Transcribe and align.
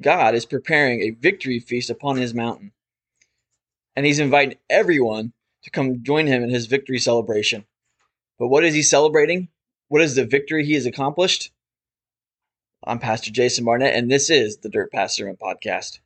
God 0.00 0.34
is 0.34 0.46
preparing 0.46 1.00
a 1.00 1.10
victory 1.10 1.60
feast 1.60 1.90
upon 1.90 2.16
his 2.16 2.34
mountain. 2.34 2.72
And 3.96 4.04
he's 4.04 4.18
inviting 4.18 4.58
everyone 4.68 5.32
to 5.62 5.70
come 5.70 6.02
join 6.02 6.26
him 6.26 6.42
in 6.42 6.50
his 6.50 6.66
victory 6.66 6.98
celebration. 6.98 7.64
But 8.38 8.48
what 8.48 8.64
is 8.64 8.74
he 8.74 8.82
celebrating? 8.82 9.48
What 9.88 10.02
is 10.02 10.16
the 10.16 10.26
victory 10.26 10.64
he 10.64 10.74
has 10.74 10.86
accomplished? 10.86 11.52
I'm 12.82 12.98
Pastor 12.98 13.30
Jason 13.30 13.64
Barnett, 13.64 13.94
and 13.94 14.10
this 14.10 14.28
is 14.28 14.58
the 14.58 14.68
Dirt 14.68 14.92
Path 14.92 15.12
Sermon 15.12 15.36
Podcast. 15.36 16.00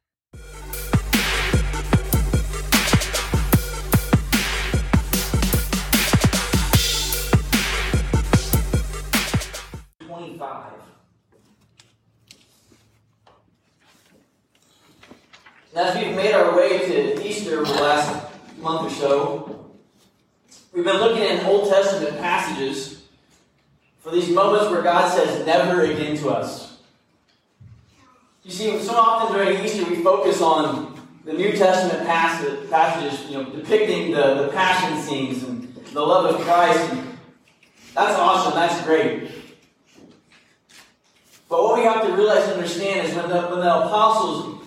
As 15.79 15.95
we've 15.95 16.17
made 16.17 16.35
our 16.35 16.57
way 16.57 16.77
to 16.77 17.25
Easter 17.25 17.61
over 17.61 17.73
the 17.73 17.81
last 17.81 18.33
month 18.59 18.91
or 18.91 18.97
so, 18.97 19.71
we've 20.73 20.85
been 20.85 20.97
looking 20.97 21.23
at 21.23 21.47
Old 21.47 21.69
Testament 21.69 22.19
passages 22.19 23.05
for 24.01 24.11
these 24.11 24.29
moments 24.29 24.73
where 24.73 24.83
God 24.83 25.09
says 25.09 25.47
never 25.47 25.83
again 25.83 26.17
to 26.17 26.31
us. 26.31 26.79
You 28.43 28.51
see, 28.51 28.77
so 28.81 28.97
often 28.97 29.37
during 29.37 29.65
Easter 29.65 29.89
we 29.89 30.03
focus 30.03 30.43
on 30.43 31.01
the 31.25 31.33
New 31.33 31.53
Testament 31.53 32.05
passage, 32.09 32.69
passages, 32.69 33.31
you 33.31 33.35
know, 33.35 33.49
depicting 33.49 34.11
the, 34.11 34.35
the 34.35 34.49
passion 34.49 35.01
scenes 35.01 35.45
and 35.45 35.73
the 35.93 36.01
love 36.01 36.35
of 36.35 36.41
Christ. 36.41 36.93
That's 37.95 38.19
awesome, 38.19 38.55
that's 38.55 38.85
great. 38.85 39.31
But 41.49 41.63
what 41.63 41.79
we 41.79 41.85
have 41.85 42.05
to 42.05 42.13
realize 42.15 42.43
and 42.49 42.55
understand 42.55 43.07
is 43.07 43.15
when 43.15 43.29
the, 43.29 43.43
when 43.43 43.61
the 43.61 43.87
apostles 43.87 44.58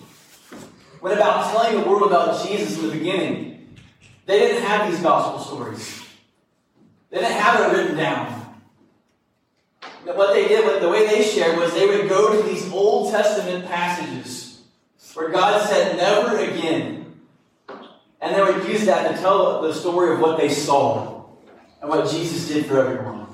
went 1.02 1.18
about 1.18 1.52
telling 1.52 1.82
the 1.82 1.90
world 1.90 2.04
about 2.04 2.45
Jesus 2.48 2.78
in 2.78 2.88
the 2.88 2.94
beginning, 2.94 3.75
they 4.25 4.39
didn't 4.39 4.64
have 4.64 4.89
these 4.89 5.02
gospel 5.02 5.39
stories. 5.39 6.03
They 7.09 7.20
didn't 7.20 7.34
have 7.34 7.59
it 7.59 7.78
written 7.78 7.98
down. 7.98 8.38
What 10.03 10.34
they 10.34 10.48
did, 10.48 10.81
the 10.81 10.90
way 10.90 11.06
they 11.08 11.23
shared, 11.23 11.58
was 11.58 11.73
they 11.73 11.88
would 11.88 12.09
go 12.09 12.36
to 12.36 12.48
these 12.48 12.72
Old 12.72 13.12
Testament 13.12 13.66
passages 13.67 14.62
where 15.14 15.30
God 15.30 15.67
said, 15.67 15.98
never 15.98 16.38
again. 16.38 17.20
And 18.22 18.36
they 18.36 18.42
would 18.42 18.68
use 18.68 18.86
that 18.86 19.12
to 19.12 19.22
tell 19.22 19.62
the 19.62 19.73
story 19.73 20.14
of 20.14 20.20
what 20.20 20.38
they 20.38 20.50
saw 20.50 21.25
and 21.81 21.90
what 21.90 22.09
Jesus 22.09 22.47
did 22.47 22.66
for 22.66 22.80
everyone. 22.80 23.28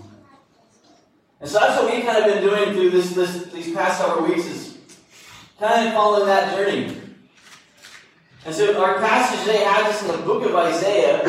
And 1.40 1.50
so 1.50 1.60
that's 1.60 1.82
what 1.82 1.94
we've 1.94 2.04
kind 2.04 2.18
of 2.18 2.34
been 2.34 2.44
doing 2.44 2.74
through 2.74 2.90
this, 2.90 3.12
this 3.12 3.46
these 3.54 3.74
past 3.74 4.00
several 4.00 4.26
weeks 4.26 4.46
is 4.46 4.78
kind 5.60 5.88
of 5.88 5.94
following 5.94 6.26
that 6.26 6.56
journey. 6.56 6.96
And 8.46 8.56
so 8.56 8.82
our 8.82 9.00
passage 9.00 9.40
today 9.42 9.64
has 9.64 9.96
us 9.96 10.02
in 10.04 10.08
the 10.08 10.26
book 10.26 10.46
of 10.46 10.56
Isaiah, 10.56 11.22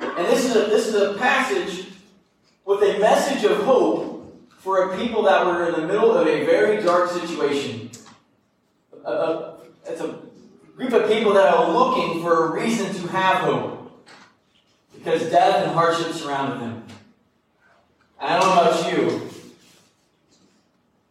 and 0.00 0.26
this 0.26 0.44
is 0.44 0.56
a, 0.56 0.60
this 0.66 0.88
is 0.88 0.94
a 0.94 1.14
passage 1.14 1.86
with 2.64 2.82
a 2.82 2.98
message 2.98 3.44
of 3.44 3.64
hope 3.64 4.18
for 4.58 4.90
a 4.90 4.98
people 4.98 5.22
that 5.22 5.46
were 5.46 5.68
in 5.68 5.80
the 5.80 5.86
middle 5.86 6.12
of 6.12 6.26
a 6.26 6.44
very 6.44 6.82
dark 6.82 7.10
situation. 7.10 7.90
A, 9.04 9.10
a, 9.10 9.58
it's 9.86 10.02
a 10.02 10.18
group 10.76 10.92
of 10.92 11.08
people 11.08 11.32
that 11.32 11.54
are 11.54 11.72
looking 11.72 12.20
for 12.20 12.46
a 12.46 12.50
reason 12.50 12.92
to 12.94 13.08
have 13.08 13.38
hope 13.38 14.06
because 14.94 15.30
death 15.30 15.64
and 15.64 15.72
hardship 15.72 16.12
surrounded 16.12 16.60
them. 16.60 16.84
I 18.20 18.38
don't 18.38 18.46
know 18.46 18.60
about 18.60 18.92
you, 18.92 19.30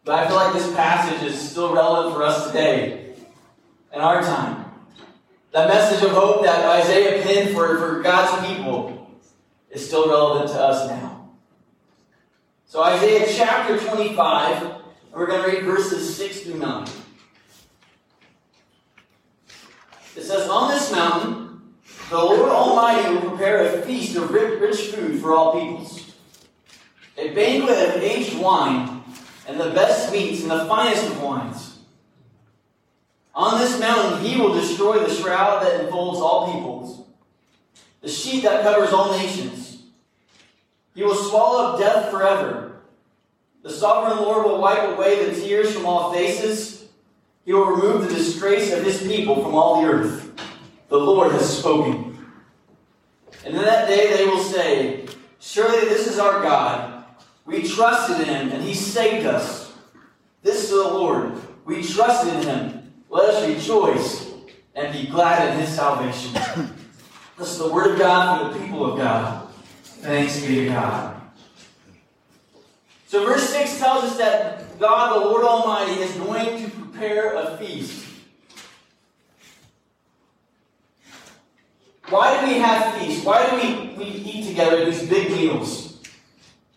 but 0.03 0.19
I 0.19 0.27
feel 0.27 0.35
like 0.35 0.53
this 0.53 0.71
passage 0.75 1.23
is 1.23 1.49
still 1.49 1.73
relevant 1.73 2.13
for 2.13 2.23
us 2.23 2.47
today, 2.47 3.15
in 3.93 3.99
our 3.99 4.21
time. 4.21 4.66
That 5.57 5.69
message 5.69 6.03
of 6.03 6.11
hope 6.11 6.43
that 6.43 6.63
Isaiah 6.65 7.23
penned 7.23 7.55
for, 7.55 7.79
for 7.79 8.03
God's 8.03 8.45
people 8.45 9.09
is 9.71 9.87
still 9.87 10.07
relevant 10.07 10.51
to 10.51 10.61
us 10.61 10.87
now. 10.87 11.31
So, 12.67 12.83
Isaiah 12.83 13.25
chapter 13.27 13.79
25, 13.79 14.61
and 14.61 14.75
we're 15.13 15.25
going 15.25 15.41
to 15.41 15.57
read 15.57 15.65
verses 15.65 16.15
6 16.15 16.41
through 16.41 16.59
9. 16.59 16.87
It 20.15 20.21
says, 20.21 20.47
On 20.47 20.69
this 20.69 20.91
mountain, 20.91 21.73
the 22.11 22.17
Lord 22.17 22.51
Almighty 22.51 23.15
will 23.15 23.27
prepare 23.27 23.65
a 23.65 23.81
feast 23.81 24.15
of 24.15 24.29
rich 24.29 24.91
food 24.91 25.19
for 25.19 25.33
all 25.33 25.53
peoples, 25.53 26.13
a 27.17 27.33
banquet 27.33 27.95
of 27.95 28.03
aged 28.03 28.37
wine, 28.37 29.03
and 29.47 29.59
the 29.59 29.71
best 29.71 30.11
meats 30.11 30.43
and 30.43 30.51
the 30.51 30.65
finest 30.65 31.07
of 31.07 31.19
wines. 31.19 31.66
On 33.37 33.59
this 33.59 33.79
mountain 33.79 34.25
he 34.25 34.41
will 34.41 34.51
destroy 34.51 34.99
the 34.99 35.13
shroud 35.13 35.61
that 35.61 35.79
enfolds 35.79 36.19
all 36.19 36.51
peoples, 36.51 37.05
the 38.01 38.09
sheet 38.09 38.41
that 38.41 38.63
covers 38.63 38.91
all 38.91 39.11
nations. 39.15 39.83
He 40.95 41.03
will 41.03 41.13
swallow 41.13 41.73
up 41.73 41.79
death 41.79 42.09
forever. 42.09 42.81
The 43.61 43.69
sovereign 43.69 44.17
Lord 44.23 44.45
will 44.45 44.59
wipe 44.59 44.89
away 44.89 45.23
the 45.23 45.39
tears 45.39 45.71
from 45.71 45.85
all 45.85 46.11
faces. 46.11 46.87
He 47.45 47.53
will 47.53 47.67
remove 47.67 48.09
the 48.09 48.15
disgrace 48.15 48.73
of 48.73 48.83
his 48.83 49.03
people 49.03 49.43
from 49.43 49.53
all 49.53 49.81
the 49.81 49.87
earth. 49.87 50.31
The 50.89 50.97
Lord 50.97 51.31
has 51.33 51.59
spoken. 51.59 52.17
And 53.45 53.55
in 53.55 53.61
that 53.61 53.87
day 53.87 54.17
they 54.17 54.25
will 54.25 54.41
say, 54.43 55.05
Surely 55.39 55.81
this 55.81 56.07
is 56.07 56.17
our 56.17 56.41
God. 56.41 57.03
We 57.45 57.67
trusted 57.67 58.27
in 58.27 58.33
him, 58.33 58.49
and 58.49 58.63
he 58.63 58.73
saved 58.73 59.27
us. 59.27 59.71
This 60.41 60.63
is 60.63 60.71
the 60.71 60.77
Lord. 60.77 61.33
We 61.65 61.83
trusted 61.83 62.33
in 62.33 62.41
him. 62.41 62.76
Let 63.09 63.29
us 63.29 63.47
rejoice 63.47 64.33
and 64.75 64.93
be 64.93 65.09
glad 65.09 65.53
in 65.53 65.59
his 65.59 65.69
salvation. 65.69 66.33
this 67.37 67.51
is 67.51 67.57
the 67.57 67.69
word 67.69 67.93
of 67.93 67.99
God 67.99 68.51
for 68.51 68.57
the 68.57 68.65
people 68.65 68.91
of 68.91 68.97
God. 68.97 69.47
Thanks 69.83 70.41
be 70.41 70.55
to 70.55 70.65
God. 70.67 71.21
So, 73.07 73.25
verse 73.25 73.49
6 73.49 73.79
tells 73.79 74.03
us 74.03 74.17
that 74.17 74.79
God, 74.79 75.21
the 75.21 75.25
Lord 75.25 75.45
Almighty, 75.45 76.01
is 76.01 76.11
going 76.15 76.61
to 76.61 76.69
prepare 76.69 77.35
a 77.35 77.57
feast. 77.57 78.05
Why 82.09 82.39
do 82.39 82.47
we 82.47 82.59
have 82.59 82.95
feasts? 82.95 83.25
Why 83.25 83.49
do 83.49 83.55
we, 83.55 83.95
we 83.97 84.05
eat 84.05 84.47
together 84.47 84.85
these 84.85 85.07
big 85.07 85.31
meals? 85.31 86.01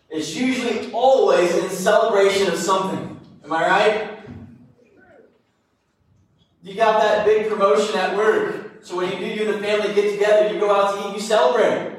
It's 0.09 0.35
usually 0.35 0.91
always 0.91 1.55
in 1.55 1.69
celebration 1.69 2.47
of 2.47 2.57
something. 2.57 3.19
Am 3.43 3.53
I 3.53 3.67
right? 3.67 4.10
You 6.63 6.75
got 6.75 7.01
that 7.01 7.25
big 7.25 7.49
promotion 7.49 7.97
at 7.97 8.15
work. 8.15 8.83
So 8.83 8.97
when 8.97 9.11
you 9.11 9.17
do, 9.17 9.25
you 9.25 9.51
and 9.51 9.55
the 9.55 9.67
family 9.67 9.93
get 9.93 10.11
together, 10.11 10.53
you 10.53 10.59
go 10.59 10.73
out 10.73 10.95
to 10.95 11.09
eat, 11.09 11.15
you 11.15 11.19
celebrate. 11.19 11.97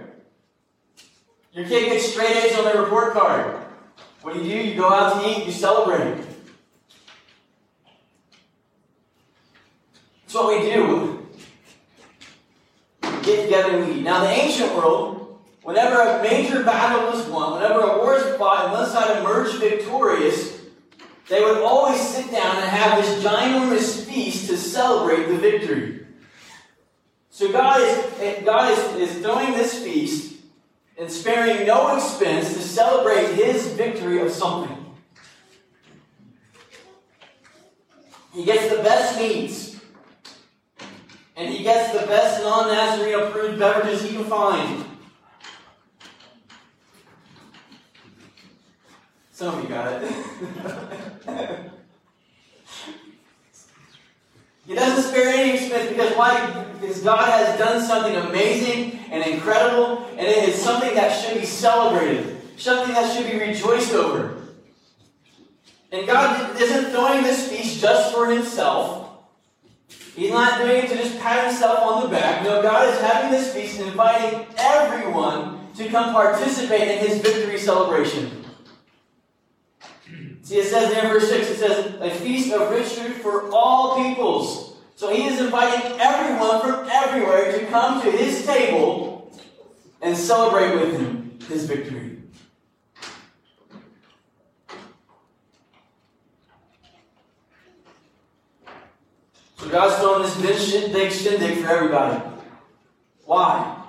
Your 1.53 1.67
kid 1.67 1.91
gets 1.91 2.13
straight 2.13 2.37
A's 2.37 2.59
on 2.59 2.65
their 2.65 2.83
report 2.83 3.13
card. 3.13 3.57
What 4.23 4.35
do 4.35 4.41
you 4.41 4.49
do, 4.49 4.69
you 4.69 4.75
go 4.77 4.89
out 4.89 5.21
to 5.21 5.29
eat, 5.29 5.47
you 5.47 5.53
celebrate. 5.53 6.25
That's 10.23 10.35
what 10.35 10.63
we 10.63 10.71
do. 10.71 11.27
We 13.03 13.23
get 13.23 13.45
together 13.45 13.77
and 13.77 13.87
we 13.87 13.97
eat. 13.97 14.03
Now, 14.03 14.23
the 14.23 14.31
ancient 14.31 14.75
world, 14.75 15.41
whenever 15.63 16.01
a 16.01 16.23
major 16.23 16.63
battle 16.63 17.11
was 17.11 17.27
won, 17.27 17.61
whenever 17.61 17.81
a 17.81 17.99
war 17.99 18.15
was 18.15 18.37
fought, 18.37 18.65
and 18.65 18.73
one 18.73 18.89
side 18.89 19.19
emerged 19.19 19.59
victorious, 19.59 20.62
they 21.33 21.43
would 21.43 21.63
always 21.63 21.99
sit 21.99 22.31
down 22.31 22.59
and 22.59 22.69
have 22.69 23.03
this 23.03 23.25
ginormous 23.25 24.05
feast 24.05 24.51
to 24.51 24.57
celebrate 24.59 25.29
the 25.29 25.39
victory. 25.39 26.05
So 27.31 27.51
God 27.51 27.81
is, 27.81 28.45
God 28.45 28.71
is, 28.71 29.09
is 29.09 29.23
throwing 29.23 29.53
this 29.53 29.83
feast 29.83 30.43
and 30.99 31.11
sparing 31.11 31.67
no 31.67 31.97
expense 31.97 32.53
to 32.53 32.61
celebrate 32.61 33.33
his 33.33 33.67
victory 33.69 34.21
of 34.21 34.31
something. 34.31 34.95
He 38.35 38.45
gets 38.45 38.69
the 38.69 38.83
best 38.83 39.19
meats. 39.19 39.81
And 41.35 41.49
he 41.49 41.63
gets 41.63 41.99
the 41.99 42.07
best 42.09 42.43
non-Nazarene 42.43 43.15
approved 43.15 43.59
beverages 43.59 44.03
he 44.03 44.17
can 44.17 44.25
find. 44.25 44.85
Some 49.43 49.59
of 49.59 49.65
you 49.65 49.71
got 49.71 50.01
it. 50.01 50.09
he 54.69 54.75
doesn't 54.77 55.03
spare 55.03 55.31
any 55.31 55.59
expense 55.59 55.89
because 55.89 56.17
why? 56.17 56.65
Because 56.81 57.01
God 57.01 57.29
has 57.29 57.59
done 57.59 57.85
something 57.85 58.15
amazing 58.15 59.01
and 59.11 59.27
incredible, 59.27 60.07
and 60.11 60.21
it 60.21 60.49
is 60.49 60.55
something 60.55 60.95
that 60.95 61.11
should 61.11 61.41
be 61.41 61.45
celebrated, 61.45 62.41
something 62.57 62.95
that 62.95 63.13
should 63.17 63.33
be 63.33 63.37
rejoiced 63.37 63.93
over. 63.93 64.43
And 65.91 66.07
God 66.07 66.57
isn't 66.61 66.93
throwing 66.93 67.25
this 67.25 67.49
feast 67.51 67.81
just 67.81 68.15
for 68.15 68.31
himself. 68.31 69.25
He's 70.15 70.31
not 70.31 70.61
doing 70.61 70.85
it 70.85 70.89
to 70.91 70.97
just 70.97 71.19
pat 71.19 71.49
himself 71.49 71.81
on 71.81 72.05
the 72.05 72.09
back. 72.11 72.45
No, 72.45 72.63
God 72.63 72.95
is 72.95 73.01
having 73.01 73.33
this 73.33 73.53
feast 73.53 73.81
and 73.81 73.89
inviting 73.89 74.47
everyone 74.57 75.59
to 75.75 75.89
come 75.89 76.13
participate 76.13 76.87
in 76.87 76.99
his 77.05 77.21
victory 77.21 77.59
celebration. 77.59 78.39
See, 80.53 80.59
it 80.59 80.67
says 80.67 80.91
there 80.93 81.05
in 81.05 81.11
verse 81.11 81.31
6, 81.31 81.49
it 81.49 81.57
says, 81.57 81.95
a 82.03 82.11
feast 82.11 82.53
of 82.53 82.71
rich 82.71 82.89
food 82.89 83.15
for 83.23 83.51
all 83.55 83.97
peoples. 83.97 84.77
So 84.97 85.11
he 85.11 85.27
is 85.27 85.41
inviting 85.41 85.99
everyone 85.99 86.61
from 86.61 86.87
everywhere 86.93 87.59
to 87.59 87.67
come 87.69 88.03
to 88.03 88.11
his 88.11 88.45
table 88.45 89.33
and 90.03 90.15
celebrate 90.15 90.75
with 90.75 91.01
him 91.01 91.39
his 91.49 91.65
victory. 91.65 92.19
So 99.57 99.71
God's 99.71 100.03
throwing 100.03 100.43
this 100.43 100.87
big 100.93 101.13
shindig 101.13 101.65
for 101.65 101.71
everybody. 101.71 102.23
Why? 103.25 103.82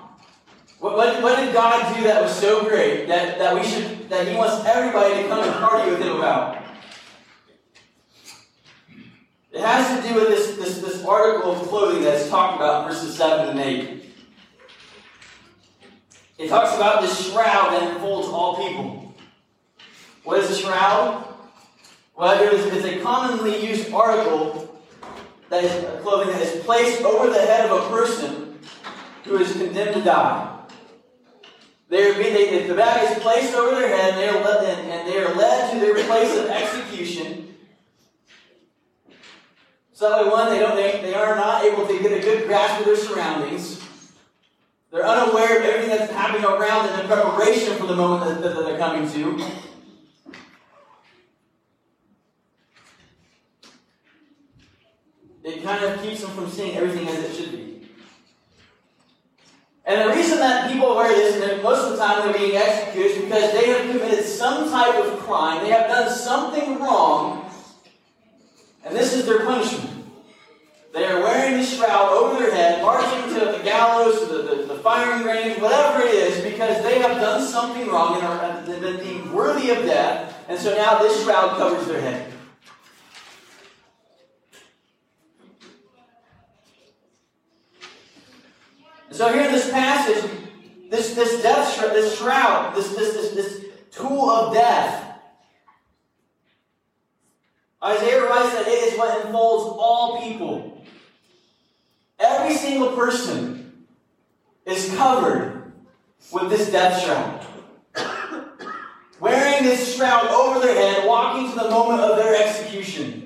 What, 0.80 0.96
what, 0.96 1.22
what, 1.22 1.36
did 1.36 1.54
God 1.54 1.96
do 1.96 2.02
that 2.04 2.22
was 2.22 2.34
so 2.34 2.64
great 2.68 3.06
that, 3.08 3.38
that 3.38 3.54
we 3.54 3.62
should 3.64 4.08
that 4.10 4.28
He 4.28 4.36
wants 4.36 4.66
everybody 4.66 5.22
to 5.22 5.28
come 5.28 5.42
and 5.42 5.52
party 5.54 5.90
with 5.90 6.00
Him 6.00 6.16
about? 6.16 6.62
It 9.52 9.60
has 9.60 10.02
to 10.02 10.08
do 10.08 10.14
with 10.16 10.28
this, 10.28 10.56
this, 10.56 10.78
this 10.80 11.04
article 11.04 11.52
of 11.52 11.68
clothing 11.68 12.02
that's 12.02 12.28
talked 12.28 12.56
about 12.56 12.88
verses 12.88 13.16
7 13.16 13.50
and 13.50 13.60
8. 13.60 14.04
It 16.38 16.48
talks 16.48 16.74
about 16.74 17.02
this 17.02 17.30
shroud 17.30 17.70
that 17.70 17.94
enfolds 17.94 18.28
all 18.28 18.56
people. 18.56 19.14
What 20.24 20.40
is 20.40 20.50
a 20.50 20.56
shroud? 20.56 21.34
Well, 22.16 22.42
it 22.42 22.52
is, 22.52 22.66
it's 22.66 22.84
a 22.84 23.00
commonly 23.00 23.64
used 23.64 23.92
article 23.92 24.80
that 25.50 25.62
is 25.62 26.02
clothing 26.02 26.32
that 26.32 26.42
is 26.42 26.64
placed 26.64 27.02
over 27.02 27.32
the 27.32 27.40
head 27.40 27.70
of 27.70 27.84
a 27.84 27.88
person 27.88 28.58
who 29.24 29.38
is 29.38 29.52
condemned 29.52 29.94
to 29.94 30.02
die. 30.02 30.53
They 31.94 32.12
they, 32.12 32.66
the 32.66 32.74
bag 32.74 33.08
is 33.08 33.22
placed 33.22 33.54
over 33.54 33.78
their 33.78 33.88
head, 33.88 34.14
and 34.14 34.18
they, 34.18 34.28
are 34.28 34.42
led, 34.42 34.78
and 34.80 35.08
they 35.08 35.16
are 35.16 35.32
led 35.32 35.72
to 35.72 35.78
their 35.78 35.94
place 36.06 36.36
of 36.36 36.46
execution. 36.46 37.54
So 39.92 40.10
that 40.10 40.24
way, 40.24 40.28
one, 40.28 40.50
they, 40.50 40.58
don't, 40.58 40.74
they, 40.74 41.00
they 41.02 41.14
are 41.14 41.36
not 41.36 41.62
able 41.62 41.86
to 41.86 42.02
get 42.02 42.10
a 42.10 42.20
good 42.20 42.48
grasp 42.48 42.80
of 42.80 42.86
their 42.86 42.96
surroundings. 42.96 43.80
They're 44.90 45.06
unaware 45.06 45.60
of 45.60 45.64
everything 45.64 45.96
that's 45.96 46.12
happening 46.12 46.44
around 46.44 46.88
them 46.88 46.98
in 46.98 47.06
preparation 47.06 47.76
for 47.76 47.86
the 47.86 47.94
moment 47.94 48.42
that, 48.42 48.42
that 48.42 48.64
they're 48.64 48.76
coming 48.76 49.08
to. 49.12 49.46
It 55.44 55.62
kind 55.62 55.84
of 55.84 56.02
keeps 56.02 56.22
them 56.22 56.30
from 56.32 56.50
seeing 56.50 56.76
everything 56.76 57.06
as 57.06 57.22
it 57.22 57.36
should 57.36 57.52
be. 57.52 57.73
And 59.86 60.08
the 60.08 60.14
reason 60.14 60.38
that 60.38 60.70
people 60.72 60.96
wear 60.96 61.08
this, 61.08 61.42
and 61.42 61.62
most 61.62 61.84
of 61.84 61.92
the 61.92 61.98
time 61.98 62.24
they're 62.24 62.38
being 62.38 62.56
executed, 62.56 63.10
is 63.10 63.22
because 63.24 63.52
they 63.52 63.68
have 63.68 63.90
committed 63.90 64.24
some 64.24 64.70
type 64.70 64.94
of 64.94 65.18
crime. 65.20 65.62
They 65.62 65.70
have 65.70 65.88
done 65.88 66.10
something 66.10 66.78
wrong, 66.78 67.50
and 68.84 68.96
this 68.96 69.12
is 69.12 69.26
their 69.26 69.44
punishment. 69.44 69.90
They 70.94 71.06
are 71.06 71.20
wearing 71.20 71.58
the 71.58 71.66
shroud 71.66 72.12
over 72.12 72.40
their 72.40 72.54
head, 72.54 72.80
marching 72.80 73.34
to 73.34 73.46
the 73.46 73.62
gallows, 73.64 74.20
to 74.20 74.26
the, 74.26 74.42
the, 74.42 74.74
the 74.74 74.78
firing 74.78 75.24
range, 75.24 75.60
whatever 75.60 76.06
it 76.06 76.14
is, 76.14 76.44
because 76.44 76.82
they 76.84 77.00
have 77.00 77.20
done 77.20 77.44
something 77.44 77.88
wrong 77.88 78.16
and 78.16 78.24
are 78.24 78.80
been 78.80 79.04
deemed 79.04 79.30
worthy 79.32 79.70
of 79.70 79.78
death. 79.78 80.44
And 80.48 80.58
so 80.58 80.74
now 80.76 80.98
this 80.98 81.24
shroud 81.24 81.56
covers 81.58 81.86
their 81.88 82.00
head. 82.00 82.33
So 89.14 89.32
here 89.32 89.42
in 89.42 89.52
this 89.52 89.70
passage, 89.70 90.28
this, 90.90 91.14
this 91.14 91.40
death 91.40 91.72
shroud, 91.72 91.92
this 91.92 92.18
shroud, 92.18 92.74
this, 92.74 92.96
this, 92.96 93.14
this, 93.14 93.30
this 93.30 93.64
tool 93.92 94.28
of 94.28 94.52
death, 94.52 95.20
Isaiah 97.80 98.24
writes 98.24 98.52
that 98.54 98.66
it 98.66 98.92
is 98.92 98.98
what 98.98 99.24
enfolds 99.24 99.76
all 99.78 100.20
people. 100.20 100.84
Every 102.18 102.56
single 102.56 102.96
person 102.96 103.86
is 104.66 104.92
covered 104.96 105.72
with 106.32 106.50
this 106.50 106.72
death 106.72 107.00
shroud. 107.00 107.46
Wearing 109.20 109.62
this 109.62 109.94
shroud 109.94 110.26
over 110.26 110.58
their 110.58 110.74
head, 110.74 111.06
walking 111.06 111.50
to 111.50 111.54
the 111.54 111.70
moment 111.70 112.00
of 112.00 112.16
their 112.16 112.34
execution. 112.34 113.24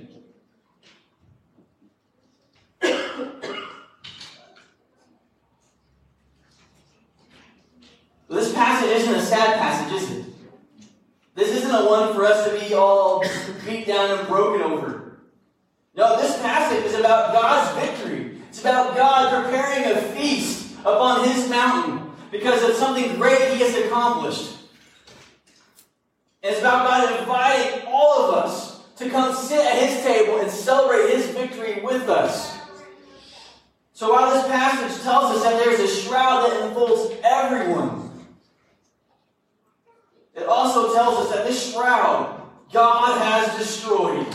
This 8.28 8.52
passage 8.52 8.87
isn't 8.98 9.14
a 9.14 9.22
sad 9.22 9.58
passage, 9.58 10.02
is 10.02 10.10
it? 10.10 10.24
This 11.34 11.56
isn't 11.56 11.70
a 11.70 11.88
one 11.88 12.14
for 12.14 12.24
us 12.24 12.48
to 12.48 12.58
be 12.58 12.74
all 12.74 13.22
beat 13.64 13.86
down 13.86 14.18
and 14.18 14.28
broken 14.28 14.62
over. 14.62 15.20
No, 15.94 16.20
this 16.20 16.36
passage 16.40 16.84
is 16.84 16.94
about 16.94 17.32
God's 17.32 17.78
victory. 17.80 18.38
It's 18.48 18.60
about 18.60 18.96
God 18.96 19.44
preparing 19.44 19.96
a 19.96 20.00
feast 20.12 20.76
upon 20.80 21.28
his 21.28 21.48
mountain 21.48 22.10
because 22.30 22.68
of 22.68 22.74
something 22.76 23.16
great 23.16 23.52
he 23.52 23.60
has 23.60 23.74
accomplished. 23.76 24.56
It's 26.42 26.60
about 26.60 26.88
God 26.88 27.20
inviting 27.20 27.86
all 27.88 28.24
of 28.24 28.34
us 28.34 28.84
to 28.96 29.08
come 29.08 29.34
sit 29.34 29.64
at 29.64 29.88
his 29.88 30.02
table 30.02 30.40
and 30.40 30.50
celebrate 30.50 31.14
his 31.14 31.26
victory 31.26 31.80
with 31.82 32.08
us. 32.08 32.58
So 33.92 34.12
while 34.12 34.32
this 34.32 34.46
passage 34.46 35.02
tells 35.02 35.36
us 35.36 35.42
that 35.44 35.64
there's 35.64 35.80
a 35.80 36.02
shroud 36.02 36.48
that 36.48 36.68
enfolds 36.68 37.14
everyone, 37.24 38.07
also 40.48 40.94
tells 40.94 41.26
us 41.26 41.34
that 41.34 41.46
this 41.46 41.72
shroud, 41.72 42.42
God 42.72 43.20
has 43.20 43.58
destroyed. 43.58 44.26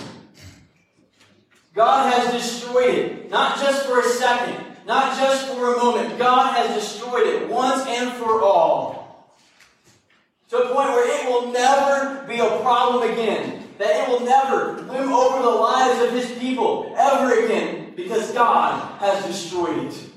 God 1.73 2.13
has 2.13 2.31
destroyed 2.31 2.95
it, 2.95 3.29
not 3.29 3.59
just 3.59 3.85
for 3.85 3.99
a 3.99 4.03
second, 4.03 4.63
not 4.85 5.17
just 5.17 5.47
for 5.47 5.73
a 5.73 5.77
moment. 5.77 6.17
God 6.17 6.55
has 6.55 6.75
destroyed 6.75 7.27
it 7.27 7.49
once 7.49 7.85
and 7.87 8.11
for 8.13 8.41
all. 8.41 9.33
To 10.49 10.57
a 10.57 10.73
point 10.73 10.89
where 10.89 11.21
it 11.21 11.29
will 11.29 11.51
never 11.51 12.27
be 12.27 12.39
a 12.39 12.59
problem 12.61 13.11
again. 13.11 13.67
That 13.79 14.03
it 14.03 14.09
will 14.09 14.25
never 14.25 14.81
loom 14.81 15.11
over 15.11 15.41
the 15.41 15.49
lives 15.49 16.03
of 16.03 16.11
his 16.11 16.31
people 16.37 16.93
ever 16.95 17.43
again 17.43 17.93
because 17.95 18.31
God 18.31 18.99
has 18.99 19.25
destroyed 19.25 19.87
it. 19.87 20.09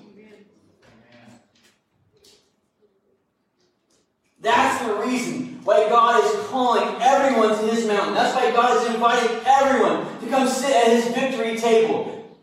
That's 4.40 4.86
the 4.86 4.94
reason 4.94 5.55
why 5.66 5.88
God 5.88 6.22
is 6.22 6.46
calling 6.46 6.96
everyone 7.02 7.48
to 7.58 7.74
his 7.74 7.86
mountain. 7.86 8.14
That's 8.14 8.36
why 8.36 8.52
God 8.52 8.80
is 8.80 8.94
inviting 8.94 9.40
everyone 9.44 10.20
to 10.20 10.28
come 10.28 10.46
sit 10.46 10.70
at 10.70 10.92
his 10.92 11.08
victory 11.08 11.58
table. 11.58 12.38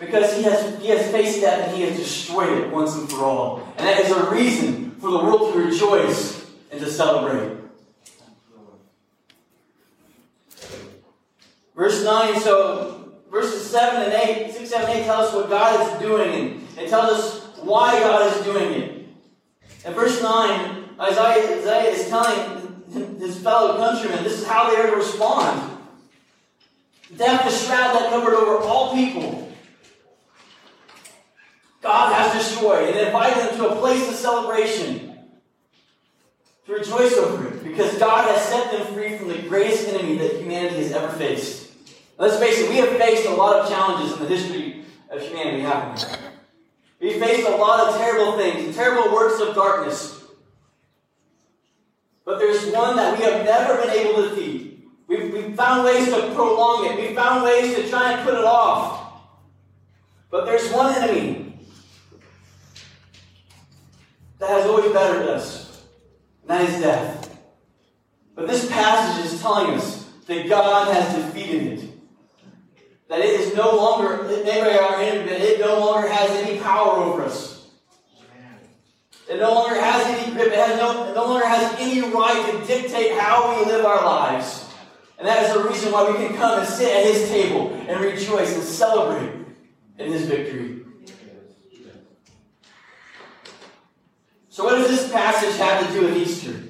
Because 0.00 0.34
he 0.34 0.42
has, 0.44 0.80
he 0.80 0.88
has 0.88 1.10
faced 1.10 1.42
death 1.42 1.68
and 1.68 1.76
he 1.76 1.82
has 1.82 1.98
destroyed 1.98 2.58
it 2.58 2.72
once 2.72 2.94
and 2.96 3.10
for 3.10 3.24
all. 3.24 3.74
And 3.76 3.86
that 3.86 4.00
is 4.00 4.10
a 4.10 4.30
reason 4.30 4.92
for 4.92 5.10
the 5.10 5.18
world 5.18 5.52
to 5.52 5.58
rejoice 5.58 6.50
and 6.70 6.80
to 6.80 6.90
celebrate. 6.90 7.58
Verse 11.74 12.02
9, 12.02 12.40
so 12.40 13.12
verses 13.30 13.68
7 13.68 14.02
and 14.02 14.14
8, 14.14 14.54
6, 14.54 14.70
7, 14.70 14.96
8 14.96 15.04
tell 15.04 15.20
us 15.20 15.34
what 15.34 15.50
God 15.50 15.92
is 15.92 16.00
doing, 16.00 16.64
and 16.70 16.78
it 16.78 16.88
tells 16.88 17.10
us 17.10 17.58
why 17.58 18.00
God 18.00 18.34
is 18.34 18.44
doing 18.44 18.72
it. 18.72 19.06
And 19.84 19.94
verse 19.94 20.22
9 20.22 20.85
Isaiah, 21.00 21.58
Isaiah 21.58 21.90
is 21.90 22.08
telling 22.08 23.18
his 23.18 23.38
fellow 23.40 23.76
countrymen 23.76 24.24
this 24.24 24.40
is 24.40 24.46
how 24.46 24.70
they 24.70 24.76
are 24.76 24.90
to 24.90 24.96
respond. 24.96 25.78
Death, 27.16 27.44
the 27.44 27.50
shroud 27.50 27.94
that 27.94 28.10
covered 28.10 28.34
over 28.34 28.64
all 28.64 28.94
people. 28.94 29.52
God 31.82 32.14
has 32.14 32.32
destroyed 32.32 32.88
and 32.88 33.06
invited 33.06 33.50
them 33.50 33.58
to 33.58 33.68
a 33.68 33.76
place 33.76 34.08
of 34.08 34.14
celebration 34.14 35.18
to 36.66 36.72
rejoice 36.72 37.16
over 37.16 37.46
it 37.46 37.62
because 37.62 37.96
God 37.98 38.28
has 38.28 38.42
set 38.42 38.72
them 38.72 38.92
free 38.92 39.16
from 39.16 39.28
the 39.28 39.38
greatest 39.42 39.88
enemy 39.88 40.18
that 40.18 40.40
humanity 40.40 40.82
has 40.82 40.92
ever 40.92 41.08
faced. 41.10 41.70
Let's 42.18 42.38
face 42.38 42.58
it, 42.58 42.70
we 42.70 42.76
have 42.76 42.88
faced 42.96 43.26
a 43.26 43.34
lot 43.34 43.60
of 43.60 43.68
challenges 43.68 44.16
in 44.16 44.22
the 44.24 44.28
history 44.28 44.84
of 45.10 45.22
humanity, 45.22 45.60
haven't 45.60 46.20
we? 47.00 47.08
We've 47.08 47.22
faced 47.22 47.46
a 47.46 47.56
lot 47.56 47.88
of 47.88 47.96
terrible 47.98 48.36
things, 48.36 48.74
terrible 48.74 49.14
works 49.14 49.40
of 49.40 49.54
darkness. 49.54 50.24
But 52.26 52.40
there's 52.40 52.66
one 52.66 52.96
that 52.96 53.16
we 53.16 53.24
have 53.24 53.44
never 53.44 53.80
been 53.80 53.90
able 53.90 54.14
to 54.24 54.28
defeat. 54.30 54.88
We've, 55.06 55.32
we've 55.32 55.54
found 55.54 55.84
ways 55.84 56.06
to 56.06 56.32
prolong 56.34 56.86
it. 56.86 56.98
We've 56.98 57.14
found 57.14 57.44
ways 57.44 57.76
to 57.76 57.88
try 57.88 58.12
and 58.12 58.28
put 58.28 58.34
it 58.34 58.44
off. 58.44 59.22
But 60.28 60.44
there's 60.44 60.70
one 60.72 60.92
enemy 60.92 61.56
that 64.40 64.50
has 64.50 64.66
always 64.66 64.92
bettered 64.92 65.28
us, 65.28 65.84
and 66.42 66.50
that 66.50 66.68
is 66.68 66.80
death. 66.80 67.38
But 68.34 68.48
this 68.48 68.68
passage 68.68 69.32
is 69.32 69.40
telling 69.40 69.74
us 69.74 70.10
that 70.26 70.48
God 70.48 70.92
has 70.92 71.14
defeated 71.14 71.78
it. 71.78 71.90
That 73.08 73.20
it 73.20 73.40
is 73.40 73.54
no 73.54 73.76
longer, 73.76 74.24
our 74.24 75.00
enemy, 75.00 75.30
that 75.30 75.40
it 75.40 75.60
no 75.60 75.78
longer 75.78 76.08
has 76.08 76.30
any 76.30 76.58
power 76.58 76.96
over 76.96 77.22
us. 77.22 77.55
It 79.28 79.40
no 79.40 79.54
longer 79.54 79.80
has 79.80 80.06
any 80.06 80.32
grip. 80.32 80.48
It, 80.48 80.54
has 80.54 80.78
no, 80.78 81.08
it 81.08 81.14
no 81.14 81.26
longer 81.26 81.46
has 81.46 81.74
any 81.80 82.00
right 82.00 82.52
to 82.52 82.66
dictate 82.66 83.18
how 83.18 83.58
we 83.58 83.66
live 83.66 83.84
our 83.84 84.04
lives. 84.04 84.68
And 85.18 85.26
that 85.26 85.44
is 85.44 85.54
the 85.54 85.68
reason 85.68 85.92
why 85.92 86.08
we 86.10 86.16
can 86.16 86.36
come 86.36 86.60
and 86.60 86.68
sit 86.68 86.94
at 86.94 87.04
his 87.04 87.28
table 87.28 87.72
and 87.88 88.00
rejoice 88.00 88.54
and 88.54 88.62
celebrate 88.62 89.32
in 89.98 90.12
his 90.12 90.26
victory. 90.26 90.84
So, 94.48 94.64
what 94.64 94.76
does 94.76 94.88
this 94.88 95.10
passage 95.10 95.56
have 95.58 95.86
to 95.86 95.92
do 95.92 96.06
with 96.06 96.16
Easter? 96.16 96.62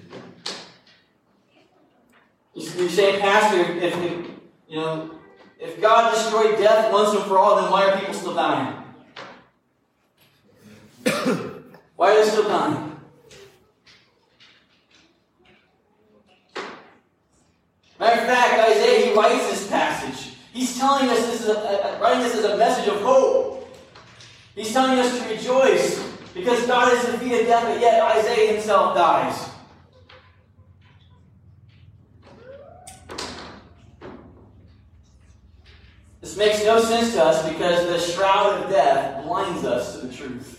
You're 2.55 2.89
saying, 2.89 3.21
Pastor, 3.21 3.61
if, 3.61 3.95
if 3.95 4.31
you 4.69 4.77
know, 4.77 5.11
if 5.59 5.81
God 5.81 6.15
destroyed 6.15 6.59
death 6.59 6.91
once 6.93 7.15
and 7.15 7.25
for 7.25 7.39
all, 7.39 7.57
then 7.57 7.71
why 7.71 7.91
are 7.91 7.99
people 7.99 8.15
still 8.15 8.35
dying? 8.35 8.86
Why 11.97 12.13
are 12.13 12.25
they 12.25 12.31
still 12.31 12.45
dying? 12.45 12.93
Matter 17.99 18.21
of 18.21 18.27
fact, 18.27 18.71
Isaiah, 18.71 19.07
he 19.07 19.15
writes 19.15 19.51
this 19.51 19.67
passage. 19.69 20.35
He's 20.53 20.79
telling 20.79 21.09
us 21.09 21.19
this 21.27 21.41
is 21.41 21.49
a, 21.49 21.99
writing 22.01 22.23
this 22.23 22.35
as 22.35 22.45
a 22.45 22.57
message 22.57 22.89
of 22.89 23.01
hope. 23.01 23.75
He's 24.55 24.73
telling 24.73 24.99
us 24.99 25.19
to 25.19 25.29
rejoice 25.29 26.03
because 26.35 26.67
God 26.67 26.95
has 26.95 27.07
defeated 27.07 27.47
death, 27.47 27.65
but 27.65 27.81
yet 27.81 28.03
Isaiah 28.03 28.53
himself 28.53 28.95
dies. 28.95 29.51
This 36.21 36.37
makes 36.37 36.65
no 36.65 36.81
sense 36.81 37.15
to 37.15 37.25
us 37.25 37.49
because 37.49 37.87
the 37.87 38.13
shroud 38.13 38.63
of 38.63 38.71
death 38.71 39.25
blinds 39.25 39.65
us 39.65 40.01
to 40.01 40.07
the 40.07 40.13
truth. 40.13 40.56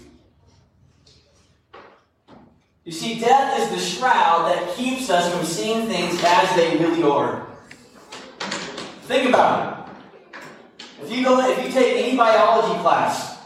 You 2.87 2.93
see, 2.93 3.19
death 3.19 3.59
is 3.59 3.69
the 3.69 3.97
shroud 3.97 4.49
that 4.49 4.73
keeps 4.77 5.09
us 5.09 5.29
from 5.35 5.45
seeing 5.45 5.87
things 5.87 6.21
as 6.23 6.55
they 6.55 6.77
really 6.77 7.03
are. 7.03 7.45
Think 8.39 9.27
about 9.27 9.89
it. 9.89 10.83
If 11.03 11.11
you 11.11 11.25
go, 11.25 11.37
if 11.51 11.65
you 11.65 11.69
take 11.69 12.01
any 12.01 12.15
biology 12.15 12.81
class, 12.81 13.39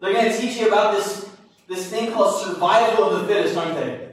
they're 0.00 0.12
going 0.12 0.30
to 0.30 0.38
teach 0.38 0.56
you 0.58 0.68
about 0.68 0.94
this, 0.94 1.28
this 1.66 1.90
thing 1.90 2.12
called 2.12 2.40
survival 2.40 3.06
of 3.06 3.22
the 3.22 3.26
fittest, 3.26 3.56
aren't 3.56 3.74
they? 3.74 4.10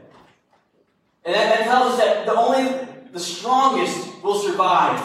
And 1.23 1.35
that, 1.35 1.55
that 1.55 1.63
tells 1.65 1.93
us 1.93 1.99
that 1.99 2.25
the 2.25 2.35
only 2.35 2.87
the 3.11 3.19
strongest 3.19 4.23
will 4.23 4.39
survive. 4.39 4.99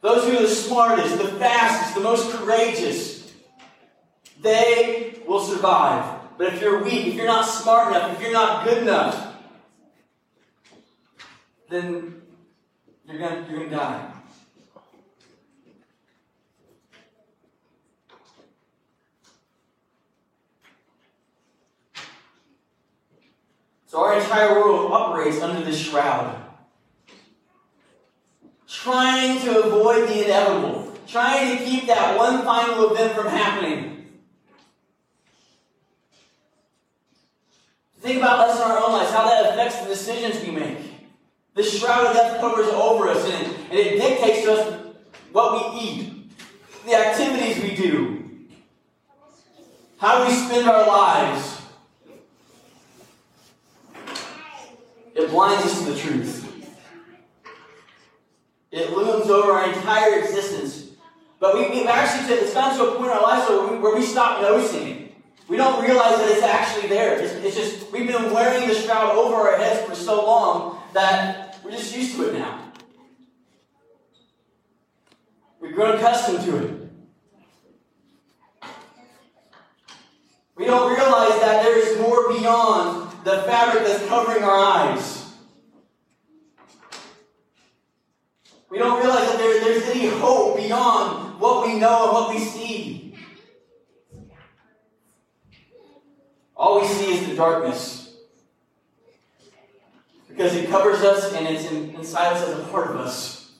Those 0.00 0.28
who 0.28 0.36
are 0.36 0.42
the 0.42 0.48
smartest, 0.48 1.18
the 1.18 1.26
fastest, 1.40 1.96
the 1.96 2.02
most 2.02 2.30
courageous, 2.30 3.32
they 4.40 5.22
will 5.26 5.44
survive. 5.44 6.15
But 6.38 6.52
if 6.52 6.60
you're 6.60 6.82
weak, 6.82 7.06
if 7.06 7.14
you're 7.14 7.26
not 7.26 7.46
smart 7.46 7.88
enough, 7.88 8.14
if 8.14 8.22
you're 8.22 8.32
not 8.32 8.64
good 8.64 8.82
enough, 8.82 9.34
then 11.68 12.22
you're 13.08 13.18
going 13.18 13.50
you're 13.50 13.58
gonna 13.60 13.70
die. 13.70 14.12
So 23.86 24.04
our 24.04 24.18
entire 24.18 24.60
world 24.60 24.92
operates 24.92 25.40
under 25.40 25.64
this 25.64 25.78
shroud. 25.78 26.42
Trying 28.68 29.40
to 29.40 29.62
avoid 29.62 30.08
the 30.08 30.24
inevitable. 30.24 30.92
Trying 31.06 31.56
to 31.56 31.64
keep 31.64 31.86
that 31.86 32.18
one 32.18 32.44
final 32.44 32.92
event 32.92 33.14
from 33.14 33.28
happening. 33.28 33.95
Think 38.06 38.18
about 38.18 38.48
us 38.48 38.56
in 38.56 38.62
our 38.62 38.78
own 38.78 38.92
lives, 38.92 39.10
how 39.10 39.28
that 39.28 39.50
affects 39.50 39.80
the 39.80 39.88
decisions 39.88 40.40
we 40.44 40.52
make. 40.52 40.78
The 41.54 41.64
shroud 41.64 42.06
of 42.06 42.12
death 42.12 42.40
covers 42.40 42.68
over 42.68 43.08
us, 43.08 43.24
and, 43.28 43.46
and 43.68 43.72
it 43.72 43.98
dictates 43.98 44.42
to 44.42 44.52
us 44.52 44.80
what 45.32 45.74
we 45.74 45.80
eat, 45.80 46.30
the 46.84 46.94
activities 46.94 47.60
we 47.64 47.74
do, 47.74 48.46
how 49.98 50.24
we 50.24 50.32
spend 50.32 50.68
our 50.68 50.86
lives. 50.86 51.62
It 55.16 55.28
blinds 55.28 55.66
us 55.66 55.80
to 55.80 55.90
the 55.90 55.98
truth. 55.98 56.68
It 58.70 58.92
looms 58.92 59.28
over 59.28 59.50
our 59.50 59.72
entire 59.72 60.20
existence. 60.20 60.90
But 61.40 61.56
we, 61.56 61.78
have 61.78 61.88
actually, 61.88 62.36
it's 62.36 62.54
gotten 62.54 62.78
to 62.78 62.84
a 62.84 62.94
point 62.98 63.10
in 63.10 63.16
our 63.16 63.22
lives 63.22 63.50
where 63.50 63.66
we, 63.66 63.78
where 63.78 63.96
we 63.96 64.02
stop 64.02 64.40
noticing 64.40 64.86
it. 64.86 65.05
We 65.48 65.56
don't 65.56 65.82
realize 65.84 66.18
that 66.18 66.28
it's 66.30 66.42
actually 66.42 66.88
there. 66.88 67.20
It's, 67.20 67.32
it's, 67.34 67.56
just, 67.56 67.92
we've 67.92 68.06
been 68.06 68.32
wearing 68.32 68.66
the 68.66 68.74
shroud 68.74 69.14
over 69.14 69.34
our 69.34 69.56
heads 69.56 69.86
for 69.88 69.94
so 69.94 70.26
long 70.26 70.82
that 70.92 71.58
we're 71.62 71.70
just 71.70 71.96
used 71.96 72.16
to 72.16 72.28
it 72.28 72.34
now. 72.34 72.72
We've 75.60 75.74
grown 75.74 75.96
accustomed 75.96 76.44
to 76.46 76.56
it. 76.64 76.86
We 80.56 80.64
don't 80.64 80.90
realize 80.90 81.38
that 81.40 81.62
there 81.62 81.78
is 81.78 82.00
more 82.00 82.32
beyond 82.32 83.12
the 83.24 83.42
fabric 83.42 83.84
that's 83.84 84.06
covering 84.06 84.42
our 84.42 84.58
eyes. 84.58 85.34
We 88.70 88.78
don't 88.78 88.98
realize 88.98 89.28
that 89.28 89.38
there, 89.38 89.60
there's 89.60 89.84
any 89.90 90.08
hope 90.08 90.56
beyond 90.56 91.38
what 91.40 91.66
we 91.66 91.78
know 91.78 92.04
and 92.04 92.12
what 92.12 92.34
we 92.34 92.40
see. 92.40 93.05
All 96.56 96.80
we 96.80 96.86
see 96.86 97.14
is 97.14 97.28
the 97.28 97.36
darkness. 97.36 98.16
Because 100.28 100.54
it 100.54 100.68
covers 100.68 101.02
us 101.02 101.32
and 101.34 101.46
it's 101.46 101.70
in, 101.70 101.94
inside 101.94 102.32
us 102.34 102.48
as 102.48 102.58
a 102.58 102.62
part 102.64 102.90
of 102.90 102.96
us. 102.96 103.52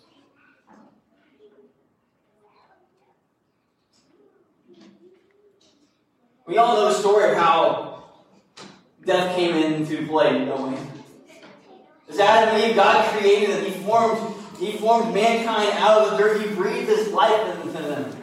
We 6.47 6.59
all 6.59 6.76
know 6.76 6.88
the 6.88 6.95
story 6.95 7.31
of 7.31 7.37
how 7.37 8.05
death 9.05 9.37
came 9.37 9.57
into 9.57 10.07
play, 10.07 10.45
don't 10.45 10.73
we? 10.73 10.79
As 12.09 12.21
Adam 12.21 12.55
and 12.55 12.71
Eve, 12.71 12.76
God 12.76 13.11
created 13.17 13.50
them. 13.50 13.65
He 13.65 13.71
formed, 13.85 14.35
he 14.59 14.73
formed 14.79 15.12
mankind 15.12 15.71
out 15.75 16.03
of 16.03 16.11
the 16.12 16.17
dirt. 16.19 16.41
He 16.41 16.55
breathed 16.55 16.88
his 16.88 17.12
life 17.12 17.57
into 17.57 17.73
them. 17.73 18.17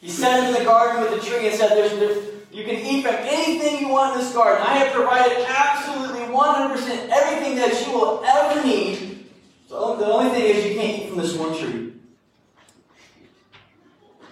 He 0.00 0.08
set 0.08 0.40
them 0.40 0.52
in 0.52 0.58
the 0.58 0.64
garden 0.64 1.00
with 1.00 1.10
the 1.10 1.26
tree 1.26 1.46
and 1.46 1.56
said, 1.56 1.70
there's, 1.70 1.92
there's, 1.92 2.31
you 2.52 2.64
can 2.64 2.76
eat 2.76 3.02
from 3.02 3.14
anything 3.14 3.80
you 3.80 3.88
want 3.88 4.14
in 4.14 4.20
this 4.20 4.34
garden. 4.34 4.62
I 4.62 4.74
have 4.76 4.92
provided 4.92 5.44
absolutely 5.48 6.20
100% 6.20 7.08
everything 7.08 7.56
that 7.56 7.86
you 7.86 7.92
will 7.92 8.22
ever 8.24 8.62
need. 8.66 9.26
So 9.68 9.96
the 9.96 10.04
only 10.04 10.30
thing 10.30 10.44
is 10.44 10.66
you 10.66 10.74
can't 10.78 11.02
eat 11.02 11.08
from 11.08 11.18
this 11.18 11.34
one 11.34 11.56
tree. 11.56 11.94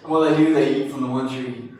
And 0.03 0.11
what 0.11 0.29
they 0.29 0.37
do, 0.37 0.53
they 0.53 0.85
eat 0.85 0.93
from 0.93 1.01
the 1.01 1.09
one 1.09 1.29
tree. 1.29 1.71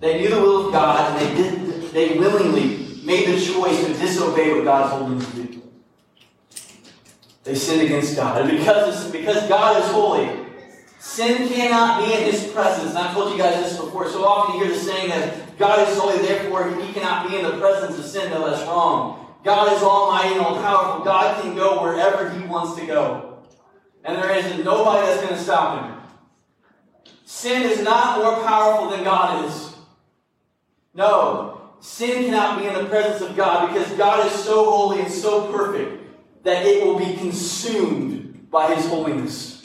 They 0.00 0.20
knew 0.20 0.30
the 0.30 0.40
will 0.40 0.66
of 0.66 0.72
God, 0.72 1.12
and 1.12 1.20
they 1.20 1.42
did. 1.42 1.92
They 1.92 2.18
willingly 2.18 3.00
made 3.04 3.28
the 3.28 3.40
choice 3.40 3.84
to 3.84 3.92
disobey 3.94 4.52
what 4.54 4.64
God 4.64 4.90
told 4.90 5.10
them 5.10 5.20
to 5.20 5.42
do. 5.42 5.47
They 7.44 7.54
sinned 7.54 7.82
against 7.82 8.16
God. 8.16 8.42
And 8.42 8.58
because, 8.58 9.10
because 9.10 9.48
God 9.48 9.82
is 9.82 9.90
holy, 9.90 10.46
sin 10.98 11.48
cannot 11.48 12.04
be 12.04 12.12
in 12.12 12.24
his 12.24 12.46
presence. 12.52 12.90
And 12.90 12.98
I've 12.98 13.14
told 13.14 13.32
you 13.32 13.38
guys 13.38 13.54
this 13.62 13.78
before. 13.78 14.08
So 14.08 14.24
often 14.24 14.56
you 14.56 14.64
hear 14.64 14.74
the 14.74 14.80
saying 14.80 15.10
that 15.10 15.58
God 15.58 15.88
is 15.88 15.96
holy, 15.96 16.18
therefore 16.18 16.74
he 16.74 16.92
cannot 16.92 17.28
be 17.28 17.36
in 17.36 17.44
the 17.44 17.58
presence 17.58 17.98
of 17.98 18.04
sin. 18.04 18.30
No, 18.30 18.48
that's 18.48 18.62
wrong. 18.66 19.26
God 19.44 19.72
is 19.72 19.82
almighty 19.82 20.34
and 20.34 20.40
all 20.40 20.60
powerful. 20.60 21.04
God 21.04 21.42
can 21.42 21.54
go 21.54 21.82
wherever 21.82 22.28
he 22.30 22.44
wants 22.46 22.78
to 22.78 22.86
go. 22.86 23.38
And 24.04 24.16
there 24.16 24.36
isn't 24.36 24.64
nobody 24.64 25.06
that's 25.06 25.22
going 25.22 25.34
to 25.34 25.40
stop 25.40 25.84
him. 25.84 25.98
Sin 27.24 27.62
is 27.62 27.82
not 27.82 28.18
more 28.18 28.42
powerful 28.44 28.90
than 28.90 29.04
God 29.04 29.44
is. 29.44 29.76
No, 30.94 31.60
sin 31.80 32.24
cannot 32.24 32.58
be 32.58 32.66
in 32.66 32.74
the 32.74 32.86
presence 32.86 33.22
of 33.22 33.36
God 33.36 33.72
because 33.72 33.90
God 33.92 34.26
is 34.26 34.32
so 34.32 34.64
holy 34.64 35.00
and 35.00 35.10
so 35.10 35.52
perfect 35.52 35.97
that 36.42 36.66
it 36.66 36.84
will 36.84 36.98
be 36.98 37.16
consumed 37.16 38.50
by 38.50 38.74
His 38.74 38.86
holiness. 38.86 39.58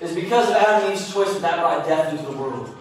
It's 0.00 0.14
because 0.14 0.48
of 0.48 0.56
Adam 0.56 0.84
and 0.86 0.94
Eve's 0.94 1.12
choice 1.12 1.32
that 1.34 1.42
that 1.42 1.58
brought 1.60 1.86
death 1.86 2.12
into 2.12 2.24
the 2.24 2.36
world. 2.36 2.79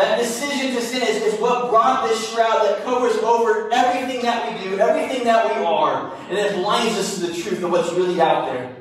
That 0.00 0.18
decision 0.18 0.74
to 0.74 0.80
sin 0.80 1.02
is, 1.02 1.34
is 1.34 1.38
what 1.38 1.68
brought 1.68 2.08
this 2.08 2.32
shroud 2.32 2.64
that 2.64 2.82
covers 2.84 3.16
over 3.16 3.70
everything 3.70 4.22
that 4.22 4.50
we 4.50 4.64
do, 4.64 4.78
everything 4.78 5.24
that 5.24 5.44
we 5.44 5.62
are, 5.62 6.14
and 6.30 6.38
it 6.38 6.54
blinds 6.54 6.96
us 6.96 7.16
to 7.16 7.26
the 7.26 7.34
truth 7.34 7.62
of 7.62 7.70
what's 7.70 7.92
really 7.92 8.18
out 8.18 8.46
there, 8.46 8.74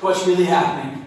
what's 0.00 0.26
really 0.26 0.42
happening. 0.42 1.06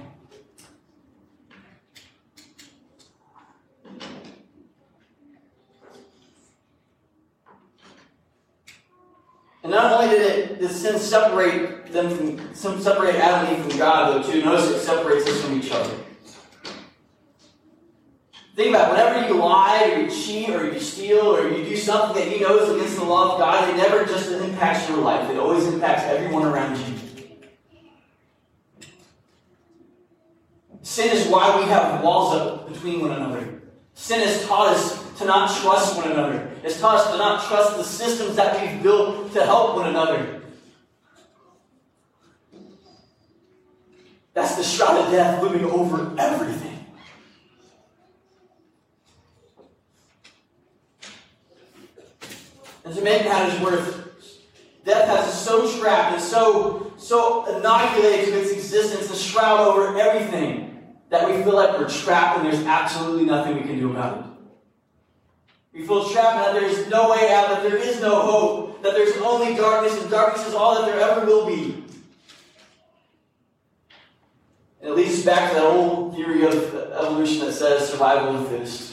And 9.63 9.72
not 9.74 9.91
only 9.91 10.17
did 10.17 10.22
it 10.22 10.62
does 10.62 10.81
sin 10.81 10.98
separate 10.98 11.91
them 11.91 12.15
from 12.15 12.55
some 12.55 12.81
separate 12.81 13.15
Adam 13.15 13.50
and 13.50 13.58
Eve 13.58 13.70
from 13.70 13.77
God 13.77 14.24
though 14.24 14.31
too? 14.31 14.46
Notice 14.46 14.70
it 14.70 14.79
separates 14.79 15.27
us 15.27 15.41
from 15.41 15.60
each 15.60 15.72
other. 15.74 15.93
Think 18.62 18.75
about 18.75 18.89
it. 18.89 19.03
Whenever 19.03 19.27
you 19.27 19.41
lie 19.41 19.91
or 19.91 20.01
you 20.01 20.12
cheat 20.12 20.50
or 20.51 20.72
you 20.72 20.80
steal 20.80 21.36
or 21.36 21.50
you 21.50 21.63
do 21.65 21.75
something 21.75 22.13
that 22.13 22.32
you 22.32 22.41
know 22.46 22.60
is 22.60 22.70
against 22.70 22.96
the 22.96 23.03
law 23.03 23.34
of 23.34 23.39
God, 23.39 23.68
it 23.68 23.75
never 23.75 24.06
just 24.06 24.30
impacts 24.30 24.88
your 24.88 25.00
life. 25.00 25.27
It 25.32 25.38
always 25.38 25.65
impacts 25.65 26.03
everyone 26.03 26.46
around 26.46 26.77
you. 26.77 27.00
Sin 30.84 31.10
is 31.10 31.27
why 31.27 31.60
we 31.60 31.65
have 31.70 32.03
walls 32.03 32.36
up 32.36 32.72
between 32.72 33.01
one 33.01 33.13
another. 33.13 33.63
Sin 33.96 34.20
has 34.20 34.46
taught 34.46 34.68
us 34.68 35.12
to 35.18 35.25
not 35.25 35.50
trust 35.60 35.98
one 35.98 36.12
another. 36.12 36.51
It's 36.63 36.80
taught 36.80 36.98
us 36.98 37.12
to 37.12 37.18
not 37.18 37.44
trust 37.48 37.77
the 37.77 37.84
systems 37.84 38.36
that 38.36 38.62
we've 38.62 38.84
built 38.84 39.34
to 39.34 39.44
help 39.44 39.75
one 39.75 39.89
another. 39.89 40.44
That's 44.36 44.56
the 44.56 44.63
shroud 44.63 45.03
of 45.03 45.12
death 45.12 45.41
looming 45.41 45.65
over 45.65 46.13
everything. 46.20 46.71
And 52.91 52.98
to 52.98 53.05
make 53.05 53.24
matters 53.24 53.57
worse, 53.62 54.41
death 54.83 55.07
has 55.07 55.45
so 55.45 55.79
trapped 55.79 56.15
and 56.15 56.21
so 56.21 56.91
so 56.98 57.45
inoculated 57.55 58.25
to 58.25 58.41
its 58.41 58.51
existence, 58.51 59.10
a 59.10 59.15
shroud 59.15 59.62
over 59.62 59.98
everything, 59.98 60.93
that 61.07 61.25
we 61.25 61.41
feel 61.41 61.55
like 61.55 61.79
we're 61.79 61.88
trapped 61.88 62.39
and 62.39 62.45
there's 62.45 62.65
absolutely 62.65 63.24
nothing 63.24 63.55
we 63.55 63.62
can 63.62 63.79
do 63.79 63.91
about 63.91 64.17
it. 64.17 64.25
We 65.71 65.88
feel 65.88 66.10
trapped 66.10 66.36
and 66.36 66.45
that 66.48 66.53
there 66.53 66.69
is 66.69 66.89
no 66.89 67.12
way 67.12 67.31
out, 67.31 67.48
that 67.48 67.63
there 67.63 67.77
is 67.77 68.01
no 68.01 68.24
hope, 68.24 68.83
that 68.83 68.93
there's 68.93 69.15
only 69.19 69.55
darkness, 69.55 69.98
and 70.01 70.12
darkness 70.12 70.45
is 70.45 70.53
all 70.53 70.75
that 70.75 70.86
there 70.86 71.00
ever 71.00 71.25
will 71.25 71.45
be. 71.45 71.86
And 74.81 74.89
it 74.89 74.95
leads 74.98 75.24
back 75.24 75.51
to 75.51 75.55
that 75.55 75.63
old 75.63 76.13
theory 76.13 76.43
of 76.43 76.75
evolution 76.75 77.45
that 77.45 77.53
says 77.53 77.89
survival 77.89 78.33
the 78.33 78.50
fittest. 78.50 78.90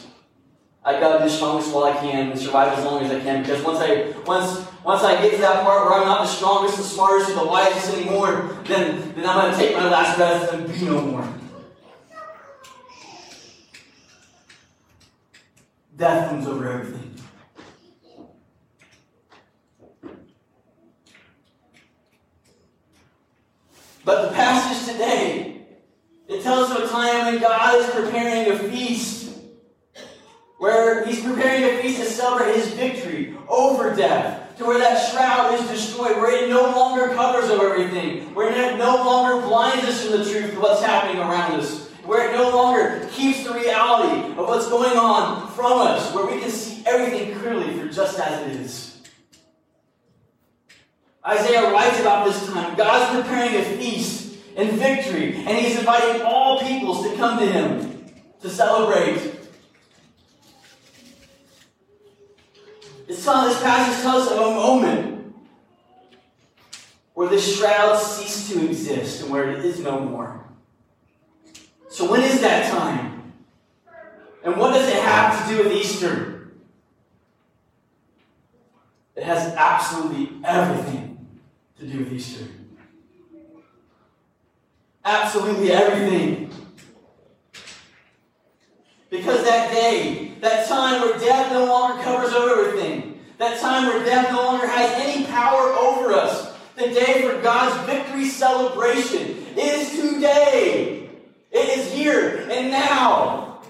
I 0.88 0.99
gotta 0.99 1.18
be 1.18 1.28
the 1.28 1.37
strongest 1.37 1.75
while 1.75 1.85
I 1.85 1.92
can 1.92 2.30
and 2.30 2.40
survive 2.40 2.78
as 2.78 2.83
long 2.83 3.04
as 3.04 3.12
I 3.12 3.21
can 3.21 3.42
because 3.42 3.62
once 3.62 3.78
I 3.78 4.11
once 4.25 4.66
once 4.83 5.02
I 5.02 5.21
get 5.21 5.33
to 5.33 5.37
that 5.42 5.62
part 5.62 5.85
where 5.85 6.00
I'm 6.00 6.07
not 6.07 6.23
the 6.23 6.26
strongest, 6.26 6.78
the 6.78 6.83
smartest, 6.83 7.35
the 7.35 7.45
wisest 7.45 7.95
anymore, 7.95 8.57
then 8.64 9.12
then 9.14 9.26
I'm 9.28 9.50
gonna 9.50 9.54
take 9.54 9.76
my 9.76 9.87
last 9.90 10.16
breath 10.16 10.50
and 10.50 10.66
be 10.66 10.87
no 10.87 11.02
more. 11.02 11.28
Death 15.95 16.30
comes 16.30 16.47
over 16.47 16.66
everything. 16.66 17.14
But 24.07 24.30
the 24.30 24.35
passage 24.35 24.90
today, 24.90 25.66
it 26.28 26.42
tells 26.42 26.71
of 26.71 26.78
a 26.78 26.88
time 26.88 27.26
when 27.26 27.42
God 27.42 27.75
is 27.75 27.90
preparing 27.90 28.50
a 28.50 28.59
feast, 28.71 29.17
where 30.58 31.04
He's 31.06 31.22
preparing 31.22 31.64
a 31.64 31.82
feast 31.82 32.00
to 32.00 32.04
celebrate 32.04 32.54
His 32.56 32.68
victory 32.74 33.34
over 33.48 33.94
death, 33.94 34.56
to 34.58 34.64
where 34.64 34.78
that 34.78 35.10
shroud 35.10 35.54
is 35.54 35.68
destroyed, 35.68 36.16
where 36.16 36.44
it 36.44 36.50
no 36.50 36.62
longer 36.62 37.14
covers 37.14 37.50
over 37.50 37.74
everything, 37.74 38.34
where 38.34 38.50
it 38.52 38.76
no 38.76 38.96
longer 38.96 39.46
blinds 39.46 39.84
us 39.84 40.04
from 40.04 40.18
the 40.18 40.30
truth 40.30 40.52
of 40.52 40.58
what's 40.60 40.82
happening 40.82 41.18
around 41.18 41.60
us 41.60 41.88
where 42.08 42.30
it 42.30 42.32
no 42.32 42.48
longer 42.48 43.06
keeps 43.12 43.44
the 43.44 43.52
reality 43.52 44.32
of 44.32 44.48
what's 44.48 44.66
going 44.66 44.96
on 44.96 45.46
from 45.52 45.78
us, 45.78 46.12
where 46.14 46.24
we 46.24 46.40
can 46.40 46.50
see 46.50 46.82
everything 46.86 47.38
clearly 47.38 47.78
for 47.78 47.86
just 47.86 48.18
as 48.18 48.46
it 48.46 48.60
is. 48.62 49.02
Isaiah 51.26 51.70
writes 51.70 52.00
about 52.00 52.24
this 52.24 52.46
time. 52.46 52.74
God's 52.78 53.20
preparing 53.20 53.56
a 53.56 53.62
feast 53.76 54.38
and 54.56 54.72
victory, 54.78 55.34
and 55.34 55.58
he's 55.58 55.78
inviting 55.78 56.22
all 56.22 56.60
peoples 56.60 57.06
to 57.06 57.14
come 57.16 57.38
to 57.38 57.44
him 57.44 58.06
to 58.40 58.48
celebrate. 58.48 59.38
This, 63.09 63.25
this 63.25 63.62
passage 63.62 64.03
tells 64.03 64.27
us 64.27 64.33
of 64.33 64.38
a 64.38 64.51
moment 64.55 65.35
where 67.14 67.29
the 67.29 67.40
shroud 67.40 67.97
ceased 67.97 68.53
to 68.53 68.66
exist 68.66 69.23
and 69.23 69.31
where 69.31 69.51
it 69.51 69.64
is 69.64 69.81
no 69.81 69.99
more. 69.99 70.44
So, 71.88 72.11
when 72.11 72.21
is 72.21 72.42
that 72.42 72.71
time? 72.71 73.33
And 74.44 74.57
what 74.59 74.75
does 74.75 74.87
it 74.88 75.03
have 75.03 75.49
to 75.49 75.57
do 75.57 75.64
with 75.64 75.73
Easter? 75.73 76.53
It 79.16 79.25
has 79.25 79.55
absolutely 79.57 80.31
everything 80.44 81.27
to 81.81 81.87
do 81.87 81.99
with 82.01 82.12
Easter. 82.12 82.44
Absolutely 85.03 85.73
everything. 85.73 86.51
Because 89.09 89.44
that 89.44 89.73
day, 89.73 90.27
that 90.40 90.68
time 90.68 91.01
where 91.01 91.18
death 91.18 91.53
no 91.53 91.66
longer 91.66 92.03
covers 92.03 92.33
over 92.33 92.66
everything, 92.66 93.20
that 93.38 93.61
time 93.61 93.87
where 93.87 94.05
death 94.05 94.31
no 94.31 94.42
longer 94.42 94.66
has 94.66 94.90
any 95.01 95.24
power 95.27 95.72
over 95.72 96.12
us, 96.12 96.55
the 96.77 96.88
day 96.88 97.22
for 97.22 97.40
God's 97.42 97.87
victory 97.87 98.27
celebration 98.27 99.44
is 99.57 99.90
today. 99.90 101.11
It 101.51 101.79
is 101.79 101.92
here 101.92 102.46
and 102.51 102.70
now. 102.70 103.62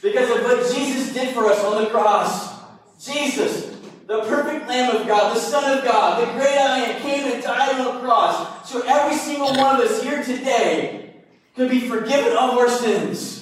Because 0.00 0.30
of 0.30 0.42
what 0.44 0.74
Jesus 0.74 1.12
did 1.12 1.34
for 1.34 1.46
us 1.46 1.62
on 1.64 1.84
the 1.84 1.90
cross. 1.90 2.60
Jesus, 3.00 3.76
the 4.06 4.22
perfect 4.22 4.68
Lamb 4.68 4.96
of 4.96 5.06
God, 5.06 5.36
the 5.36 5.40
Son 5.40 5.78
of 5.78 5.84
God, 5.84 6.20
the 6.20 6.32
great 6.32 6.56
I 6.56 6.78
am, 6.78 7.02
came 7.02 7.32
and 7.32 7.42
died 7.42 7.80
on 7.80 7.94
the 7.94 8.00
cross. 8.00 8.70
So 8.70 8.82
every 8.86 9.16
single 9.16 9.54
one 9.54 9.80
of 9.80 9.86
us 9.86 10.02
here 10.02 10.22
today 10.22 11.14
could 11.54 11.70
be 11.70 11.80
forgiven 11.80 12.32
of 12.32 12.58
our 12.58 12.68
sins. 12.68 13.41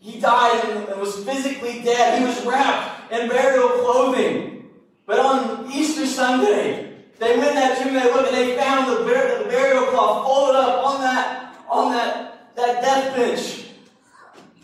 He 0.00 0.18
died 0.18 0.64
and 0.64 0.98
was 0.98 1.22
physically 1.24 1.82
dead. 1.82 2.18
He 2.18 2.24
was 2.24 2.44
wrapped 2.44 3.12
in 3.12 3.28
burial 3.28 3.68
clothing. 3.68 4.70
But 5.04 5.18
on 5.20 5.70
Easter 5.70 6.06
Sunday, 6.06 6.96
they 7.18 7.36
went 7.36 7.50
in 7.50 7.54
that 7.56 7.82
tomb, 7.82 7.92
they 7.92 8.04
looked, 8.04 8.32
and 8.32 8.36
they 8.36 8.56
found 8.56 8.90
the, 8.90 9.04
the 9.04 9.48
burial 9.50 9.86
cloth 9.86 10.26
folded 10.26 10.56
up 10.56 10.86
on 10.86 11.00
that, 11.02 11.56
on 11.68 11.92
that, 11.92 12.56
that 12.56 12.80
death 12.80 13.14
bench. 13.14 13.66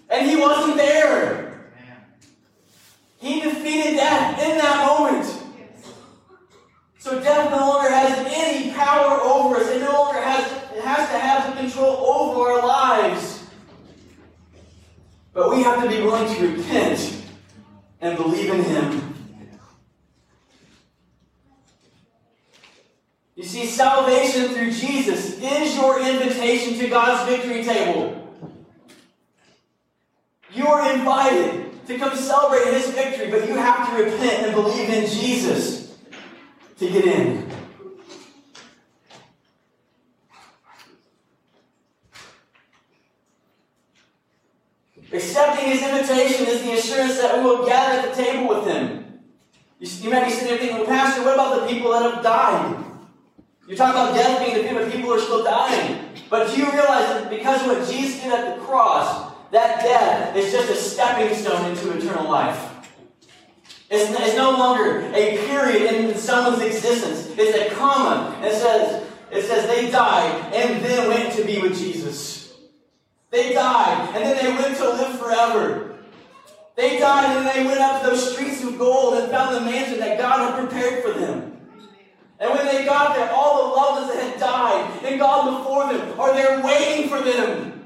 And 0.08 0.26
he 0.26 0.36
wasn't 0.36 0.78
there. 0.78 1.72
He 3.18 3.40
defeated 3.40 3.96
death 3.96 4.40
in 4.40 4.56
that 4.56 4.86
moment. 4.86 5.42
So 6.98 7.20
death 7.20 7.50
no 7.50 7.58
longer 7.58 7.90
has 7.90 8.26
any 8.26 8.72
power 8.72 9.20
over 9.20 9.56
us. 9.56 9.68
It 9.68 9.80
no 9.80 9.92
longer 9.92 10.20
has, 10.20 10.50
it 10.74 10.82
has 10.82 11.08
to 11.10 11.18
have 11.18 11.54
the 11.54 11.60
control 11.60 11.96
over 11.96 12.52
our 12.52 12.66
lives. 12.66 13.35
But 15.36 15.50
we 15.50 15.62
have 15.62 15.82
to 15.82 15.88
be 15.88 16.02
willing 16.02 16.34
to 16.34 16.48
repent 16.48 17.22
and 18.00 18.16
believe 18.16 18.50
in 18.50 18.64
him 18.64 19.16
You 23.36 23.44
see, 23.44 23.66
salvation 23.66 24.48
through 24.48 24.72
Jesus 24.72 25.38
is 25.38 25.76
your 25.76 26.00
invitation 26.00 26.78
to 26.78 26.88
God's 26.88 27.30
victory 27.30 27.62
table. 27.62 28.34
You 30.54 30.66
are 30.66 30.94
invited 30.94 31.86
to 31.86 31.98
come 31.98 32.16
celebrate 32.16 32.72
His 32.72 32.88
victory, 32.92 33.30
but 33.30 33.46
you 33.46 33.54
have 33.56 33.90
to 33.90 34.04
repent 34.04 34.46
and 34.46 34.54
believe 34.54 34.88
in 34.88 35.06
Jesus 35.06 35.98
to 36.78 36.88
get 36.88 37.04
in. 37.04 37.46
Accepting 45.16 45.70
His 45.70 45.82
invitation 45.82 46.46
is 46.46 46.62
the 46.62 46.72
assurance 46.72 47.18
that 47.20 47.38
we 47.38 47.44
will 47.44 47.64
gather 47.64 48.00
at 48.00 48.14
the 48.14 48.22
table 48.22 48.48
with 48.48 48.66
Him. 48.66 49.22
You, 49.78 49.88
you 50.04 50.10
might 50.10 50.26
be 50.26 50.30
sitting 50.30 50.48
there 50.48 50.58
thinking, 50.58 50.76
well, 50.76 50.86
Pastor, 50.86 51.24
what 51.24 51.34
about 51.34 51.60
the 51.60 51.72
people 51.72 51.90
that 51.92 52.02
have 52.02 52.22
died? 52.22 52.84
You 53.66 53.76
talk 53.76 53.92
about 53.92 54.14
death 54.14 54.44
being 54.44 54.56
defeated, 54.56 54.74
but 54.74 54.92
people 54.92 55.12
are 55.14 55.18
still 55.18 55.42
dying. 55.42 56.10
But 56.28 56.50
do 56.50 56.60
you 56.60 56.70
realize 56.70 57.08
that 57.08 57.30
because 57.30 57.62
of 57.62 57.68
what 57.68 57.88
Jesus 57.88 58.22
did 58.22 58.32
at 58.32 58.56
the 58.56 58.64
cross, 58.64 59.32
that 59.52 59.80
death 59.80 60.36
is 60.36 60.52
just 60.52 60.70
a 60.70 60.76
stepping 60.76 61.34
stone 61.34 61.70
into 61.70 61.96
eternal 61.96 62.30
life? 62.30 62.74
It's, 63.88 64.10
it's 64.20 64.36
no 64.36 64.50
longer 64.50 65.10
a 65.14 65.36
period 65.46 65.94
in 65.94 66.14
someone's 66.16 66.62
existence. 66.62 67.32
It's 67.38 67.56
a 67.56 67.74
comma. 67.74 68.38
It 68.42 68.52
says, 68.52 69.06
it 69.30 69.42
says 69.44 69.66
they 69.66 69.90
died 69.90 70.52
and 70.52 70.84
then 70.84 71.08
went 71.08 71.32
to 71.36 71.44
be 71.44 71.60
with 71.60 71.78
Jesus. 71.78 72.45
They 73.36 73.52
died 73.52 74.14
and 74.14 74.24
then 74.24 74.42
they 74.42 74.62
went 74.62 74.78
to 74.78 74.88
live 74.88 75.18
forever. 75.18 75.98
They 76.74 76.98
died 76.98 77.36
and 77.36 77.46
then 77.46 77.54
they 77.54 77.66
went 77.66 77.80
up 77.80 78.00
to 78.00 78.08
those 78.08 78.32
streets 78.32 78.64
of 78.64 78.78
gold 78.78 79.18
and 79.18 79.30
found 79.30 79.54
the 79.54 79.60
mansion 79.60 80.00
that 80.00 80.16
God 80.16 80.38
had 80.38 80.66
prepared 80.66 81.04
for 81.04 81.12
them. 81.12 81.60
And 82.40 82.54
when 82.54 82.64
they 82.64 82.86
got 82.86 83.14
there, 83.14 83.30
all 83.30 83.68
the 83.68 83.74
loved 83.76 84.00
ones 84.00 84.14
that 84.14 84.26
had 84.26 84.40
died 84.40 85.04
and 85.04 85.20
gone 85.20 85.58
before 85.58 85.92
them 85.92 86.18
are 86.18 86.32
there 86.32 86.64
waiting 86.64 87.10
for 87.10 87.20
them. 87.20 87.84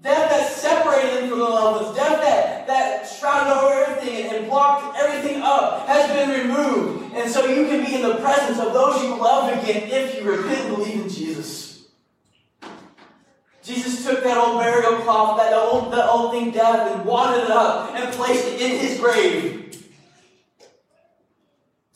Death 0.00 0.30
that 0.30 0.50
separated 0.50 1.18
them 1.18 1.28
from 1.30 1.38
the 1.38 1.44
loved 1.44 1.84
ones. 1.84 1.96
Death 1.96 2.20
that, 2.22 2.66
that 2.66 3.06
shrouded 3.06 3.52
over 3.52 3.84
everything 3.84 4.26
and, 4.26 4.36
and 4.36 4.46
blocked 4.48 4.98
everything 4.98 5.42
up 5.42 5.86
has 5.86 6.10
been 6.10 6.48
removed. 6.48 7.14
And 7.14 7.30
so 7.30 7.46
you 7.46 7.68
can 7.68 7.86
be 7.86 7.94
in 7.94 8.02
the 8.02 8.16
presence 8.16 8.58
of 8.58 8.72
those 8.72 9.00
you 9.00 9.10
love 9.16 9.56
again 9.62 9.88
if 9.88 10.16
you 10.16 10.28
repent 10.28 10.58
and 10.58 10.76
believe 10.76 11.02
in 11.02 11.08
Jesus. 11.08 11.31
Jesus 13.62 14.04
took 14.04 14.24
that 14.24 14.36
old 14.36 14.60
burial 14.60 15.00
cloth, 15.02 15.38
that 15.38 15.52
old, 15.52 15.92
that 15.92 16.08
old 16.08 16.32
thing 16.32 16.50
death, 16.50 16.94
and 16.94 17.04
wadded 17.04 17.44
it 17.44 17.50
up 17.50 17.94
and 17.94 18.12
placed 18.12 18.46
it 18.46 18.60
in 18.60 18.78
his 18.80 18.98
grave. 18.98 19.62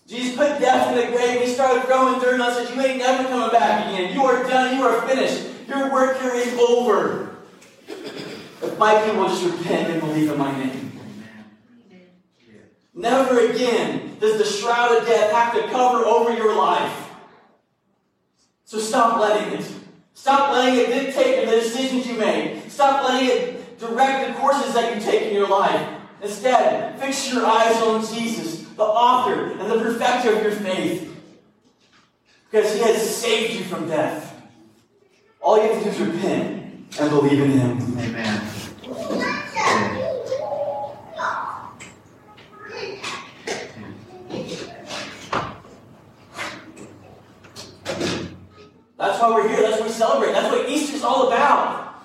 Jesus 0.07 0.37
put 0.37 0.61
death 0.61 0.88
in 0.90 0.96
the 0.96 1.16
grave. 1.16 1.40
He 1.40 1.48
started 1.48 1.85
throwing 1.87 2.20
dirt 2.20 2.40
and 2.40 2.55
said, 2.55 2.74
You 2.74 2.81
ain't 2.81 2.98
never 2.98 3.29
coming 3.29 3.50
back 3.50 3.88
again. 3.88 4.14
You 4.14 4.22
are 4.24 4.44
done. 4.44 4.76
You 4.76 4.85
are 4.85 5.07
finished. 5.09 5.48
Your 5.66 5.92
work 5.92 6.20
here 6.20 6.35
is 6.35 6.55
over. 6.55 7.37
If 7.88 8.79
my 8.79 9.02
people 9.05 9.29
just 9.29 9.44
repent 9.44 9.90
and 9.90 10.00
believe 10.00 10.31
in 10.31 10.38
my 10.38 10.57
name. 10.57 10.92
Never 12.94 13.50
again 13.50 14.16
does 14.20 14.38
the 14.38 14.44
shroud 14.44 14.96
of 14.96 15.07
death 15.07 15.33
have 15.33 15.55
to 15.55 15.68
cover 15.70 16.05
over 16.05 16.33
your 16.33 16.57
life. 16.57 17.11
So 18.64 18.79
stop 18.79 19.20
letting 19.20 19.59
it. 19.59 19.70
Stop 20.16 20.52
letting 20.52 20.81
it 20.81 20.87
dictate 20.88 21.44
the 21.44 21.52
decisions 21.52 22.07
you 22.07 22.14
make. 22.14 22.68
Stop 22.68 23.09
letting 23.09 23.29
it 23.29 23.79
direct 23.79 24.26
the 24.26 24.35
courses 24.40 24.74
that 24.74 24.94
you 24.94 25.00
take 25.00 25.22
in 25.29 25.35
your 25.35 25.46
life. 25.46 25.88
Instead, 26.22 26.98
fix 26.98 27.33
your 27.33 27.46
eyes 27.46 27.76
on 27.83 28.00
Jesus, 28.00 28.62
the 28.62 28.83
author 28.83 29.52
and 29.52 29.70
the 29.70 29.79
perfecter 29.79 30.35
of 30.35 30.42
your 30.42 30.52
faith. 30.52 31.14
Because 32.50 32.74
he 32.74 32.81
has 32.81 33.16
saved 33.16 33.55
you 33.55 33.64
from 33.64 33.87
death. 33.88 34.35
All 35.40 35.62
you 35.62 35.72
have 35.72 35.83
to 35.85 35.85
do 35.85 35.90
is 35.90 36.00
repent 36.00 36.98
and 36.98 37.11
believe 37.11 37.40
in 37.40 37.50
him. 37.50 37.79
Amen. 37.98 38.42
That's 49.16 49.31
why 49.31 49.35
we're 49.35 49.48
here. 49.48 49.62
That's 49.62 49.81
what 49.81 49.88
we 49.88 49.94
celebrate. 49.94 50.33
That's 50.33 50.55
what 50.55 50.68
Easter's 50.68 51.02
all 51.02 51.29
about. 51.29 52.05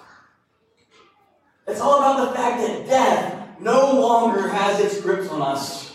It's 1.67 1.81
all 1.81 1.97
about 1.97 2.29
the 2.29 2.33
fact 2.33 2.65
that 2.65 2.87
death 2.87 3.59
no 3.59 3.99
longer 3.99 4.47
has 4.47 4.79
its 4.79 5.01
grips 5.01 5.27
on 5.27 5.41
us. 5.41 5.93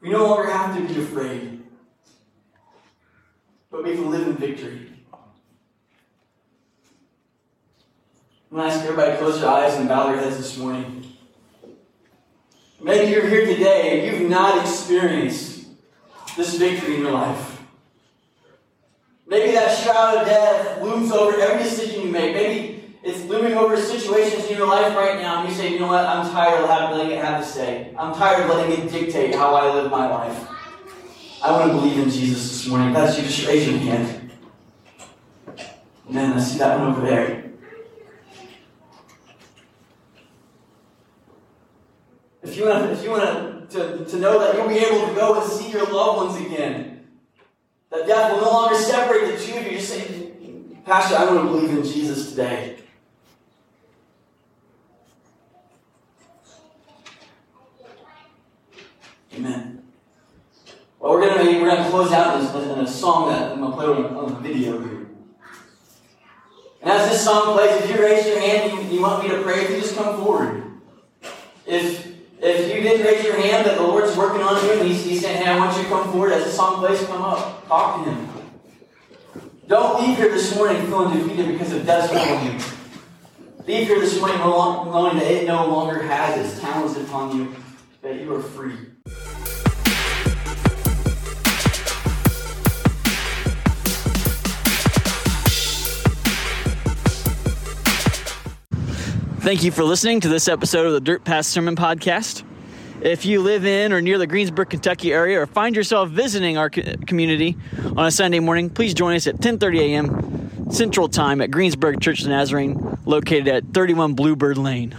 We 0.00 0.10
no 0.10 0.28
longer 0.28 0.48
have 0.48 0.76
to 0.76 0.94
be 0.94 1.00
afraid, 1.00 1.64
but 3.68 3.82
we 3.82 3.94
can 3.94 4.10
live 4.12 4.28
in 4.28 4.36
victory. 4.36 4.92
I'm 8.52 8.58
going 8.58 8.68
to 8.68 8.74
ask 8.76 8.84
everybody 8.84 9.10
to 9.10 9.18
close 9.18 9.40
your 9.40 9.50
eyes 9.50 9.74
and 9.74 9.88
bow 9.88 10.06
their 10.06 10.20
heads 10.20 10.36
this 10.36 10.56
morning. 10.56 11.04
Maybe 12.80 13.10
you're 13.10 13.26
here 13.26 13.44
today 13.44 14.06
and 14.06 14.20
you've 14.20 14.30
not 14.30 14.64
experienced 14.64 15.66
this 16.36 16.54
victory 16.56 16.94
in 16.94 17.00
your 17.00 17.10
life. 17.10 17.55
Maybe 19.36 19.52
that 19.52 19.76
shroud 19.76 20.16
of 20.16 20.26
death 20.26 20.80
looms 20.80 21.12
over 21.12 21.38
every 21.38 21.62
decision 21.62 22.00
you 22.00 22.08
make. 22.10 22.34
Maybe 22.34 22.94
it's 23.02 23.22
looming 23.24 23.52
over 23.52 23.76
situations 23.76 24.46
in 24.46 24.56
your 24.56 24.66
life 24.66 24.96
right 24.96 25.20
now, 25.20 25.40
and 25.40 25.48
you 25.50 25.54
say, 25.54 25.74
you 25.74 25.78
know 25.78 25.88
what, 25.88 26.06
I'm 26.06 26.30
tired 26.30 26.64
of 26.64 26.70
having, 26.70 26.96
letting 26.96 27.18
it 27.18 27.22
have 27.22 27.44
to 27.44 27.46
say. 27.46 27.94
I'm 27.98 28.14
tired 28.14 28.44
of 28.44 28.56
letting 28.56 28.86
it 28.86 28.90
dictate 28.90 29.34
how 29.34 29.54
I 29.54 29.74
live 29.74 29.90
my 29.90 30.08
life. 30.08 30.48
I 31.44 31.50
want 31.50 31.70
to 31.70 31.76
believe 31.76 31.98
in 31.98 32.08
Jesus 32.08 32.48
this 32.48 32.66
morning. 32.66 32.94
That's 32.94 33.18
you, 33.18 33.24
just 33.24 33.46
raise 33.46 33.68
your 33.68 33.76
hand. 33.76 34.30
Amen. 36.08 36.32
I 36.32 36.40
see 36.40 36.58
that 36.58 36.78
one 36.78 36.92
over 36.92 37.06
there. 37.06 37.52
If 42.42 42.56
you 42.56 42.68
want, 42.68 42.90
if 42.90 43.04
you 43.04 43.10
want 43.10 43.70
to, 43.70 43.98
to, 43.98 44.04
to 44.06 44.16
know 44.16 44.38
that 44.38 44.54
you'll 44.54 44.68
be 44.68 44.78
able 44.78 45.06
to 45.06 45.14
go 45.14 45.38
and 45.38 45.52
see 45.52 45.70
your 45.70 45.84
loved 45.92 46.24
ones 46.24 46.46
again, 46.46 46.95
that 47.90 48.06
death 48.06 48.32
will 48.32 48.40
no 48.40 48.50
longer 48.50 48.74
separate 48.74 49.32
the 49.32 49.44
two 49.44 49.58
of 49.58 49.64
you. 49.64 49.72
Just 49.72 49.88
say, 49.88 50.30
Pastor, 50.84 51.16
I 51.16 51.24
want 51.24 51.40
to 51.40 51.52
believe 51.52 51.70
in 51.70 51.84
Jesus 51.84 52.30
today. 52.30 52.76
Amen. 59.34 59.82
Well, 60.98 61.12
we're 61.12 61.28
gonna 61.28 61.60
we're 61.60 61.68
gonna 61.68 61.90
close 61.90 62.10
out 62.12 62.40
this 62.40 62.50
in 62.64 62.78
a 62.78 62.86
song 62.86 63.28
that 63.28 63.52
I'm 63.52 63.60
gonna 63.60 63.76
play 63.76 63.86
on, 63.86 64.32
the 64.32 64.40
video 64.40 64.80
here. 64.80 65.06
And 66.80 66.90
as 66.90 67.10
this 67.10 67.22
song 67.22 67.54
plays, 67.54 67.82
if 67.82 67.90
you 67.90 68.02
raise 68.02 68.26
your 68.26 68.40
hand 68.40 68.72
and 68.72 68.88
you, 68.88 68.96
you 68.96 69.02
want 69.02 69.22
me 69.22 69.28
to 69.30 69.42
pray, 69.42 69.64
if 69.64 69.70
you 69.70 69.80
just 69.80 69.94
come 69.94 70.16
forward. 70.22 70.64
If 71.66 72.15
if 72.40 72.74
you 72.74 72.82
didn't 72.82 73.06
raise 73.06 73.24
your 73.24 73.40
hand 73.40 73.66
that 73.66 73.76
the 73.78 73.82
Lord's 73.82 74.16
working 74.16 74.42
on 74.42 74.62
you 74.64 74.72
and 74.72 74.88
He's, 74.88 75.04
he's 75.04 75.22
saying, 75.22 75.42
Hey, 75.42 75.50
I 75.50 75.58
want 75.58 75.76
you 75.76 75.84
to 75.84 75.88
come 75.88 76.10
forward 76.12 76.32
as 76.32 76.44
the 76.44 76.50
song 76.50 76.78
plays, 76.78 77.02
come 77.06 77.22
up. 77.22 77.66
Talk 77.66 78.04
to 78.04 78.10
Him. 78.10 78.28
Don't 79.66 80.00
leave 80.00 80.16
here 80.16 80.30
this 80.30 80.54
morning 80.54 80.86
feeling 80.86 81.16
defeated 81.16 81.48
because 81.48 81.72
of 81.72 81.84
death 81.84 82.12
on 82.12 82.46
you. 82.46 82.52
Leave 83.66 83.88
here 83.88 83.98
this 83.98 84.18
morning 84.20 84.38
knowing 84.38 85.18
that 85.18 85.28
it 85.28 85.46
no 85.46 85.66
longer 85.66 86.02
has 86.02 86.38
its 86.38 86.60
talons 86.60 86.96
upon 86.96 87.36
you, 87.36 87.54
that 88.00 88.20
you 88.20 88.32
are 88.32 88.40
free. 88.40 88.76
Thank 99.46 99.62
you 99.62 99.70
for 99.70 99.84
listening 99.84 100.18
to 100.22 100.28
this 100.28 100.48
episode 100.48 100.86
of 100.86 100.92
the 100.92 101.00
Dirt 101.00 101.22
Path 101.22 101.46
Sermon 101.46 101.76
Podcast. 101.76 102.42
If 103.00 103.24
you 103.24 103.42
live 103.42 103.64
in 103.64 103.92
or 103.92 104.00
near 104.00 104.18
the 104.18 104.26
Greensburg, 104.26 104.70
Kentucky 104.70 105.12
area, 105.12 105.40
or 105.40 105.46
find 105.46 105.76
yourself 105.76 106.08
visiting 106.08 106.58
our 106.58 106.68
community 106.68 107.56
on 107.94 108.06
a 108.06 108.10
Sunday 108.10 108.40
morning, 108.40 108.70
please 108.70 108.92
join 108.92 109.14
us 109.14 109.28
at 109.28 109.36
10:30 109.36 109.78
a.m. 109.78 110.72
Central 110.72 111.08
Time 111.08 111.40
at 111.40 111.52
Greensburg 111.52 112.00
Church 112.00 112.22
of 112.22 112.26
Nazarene, 112.26 112.98
located 113.06 113.46
at 113.46 113.72
31 113.72 114.14
Bluebird 114.14 114.58
Lane. 114.58 114.96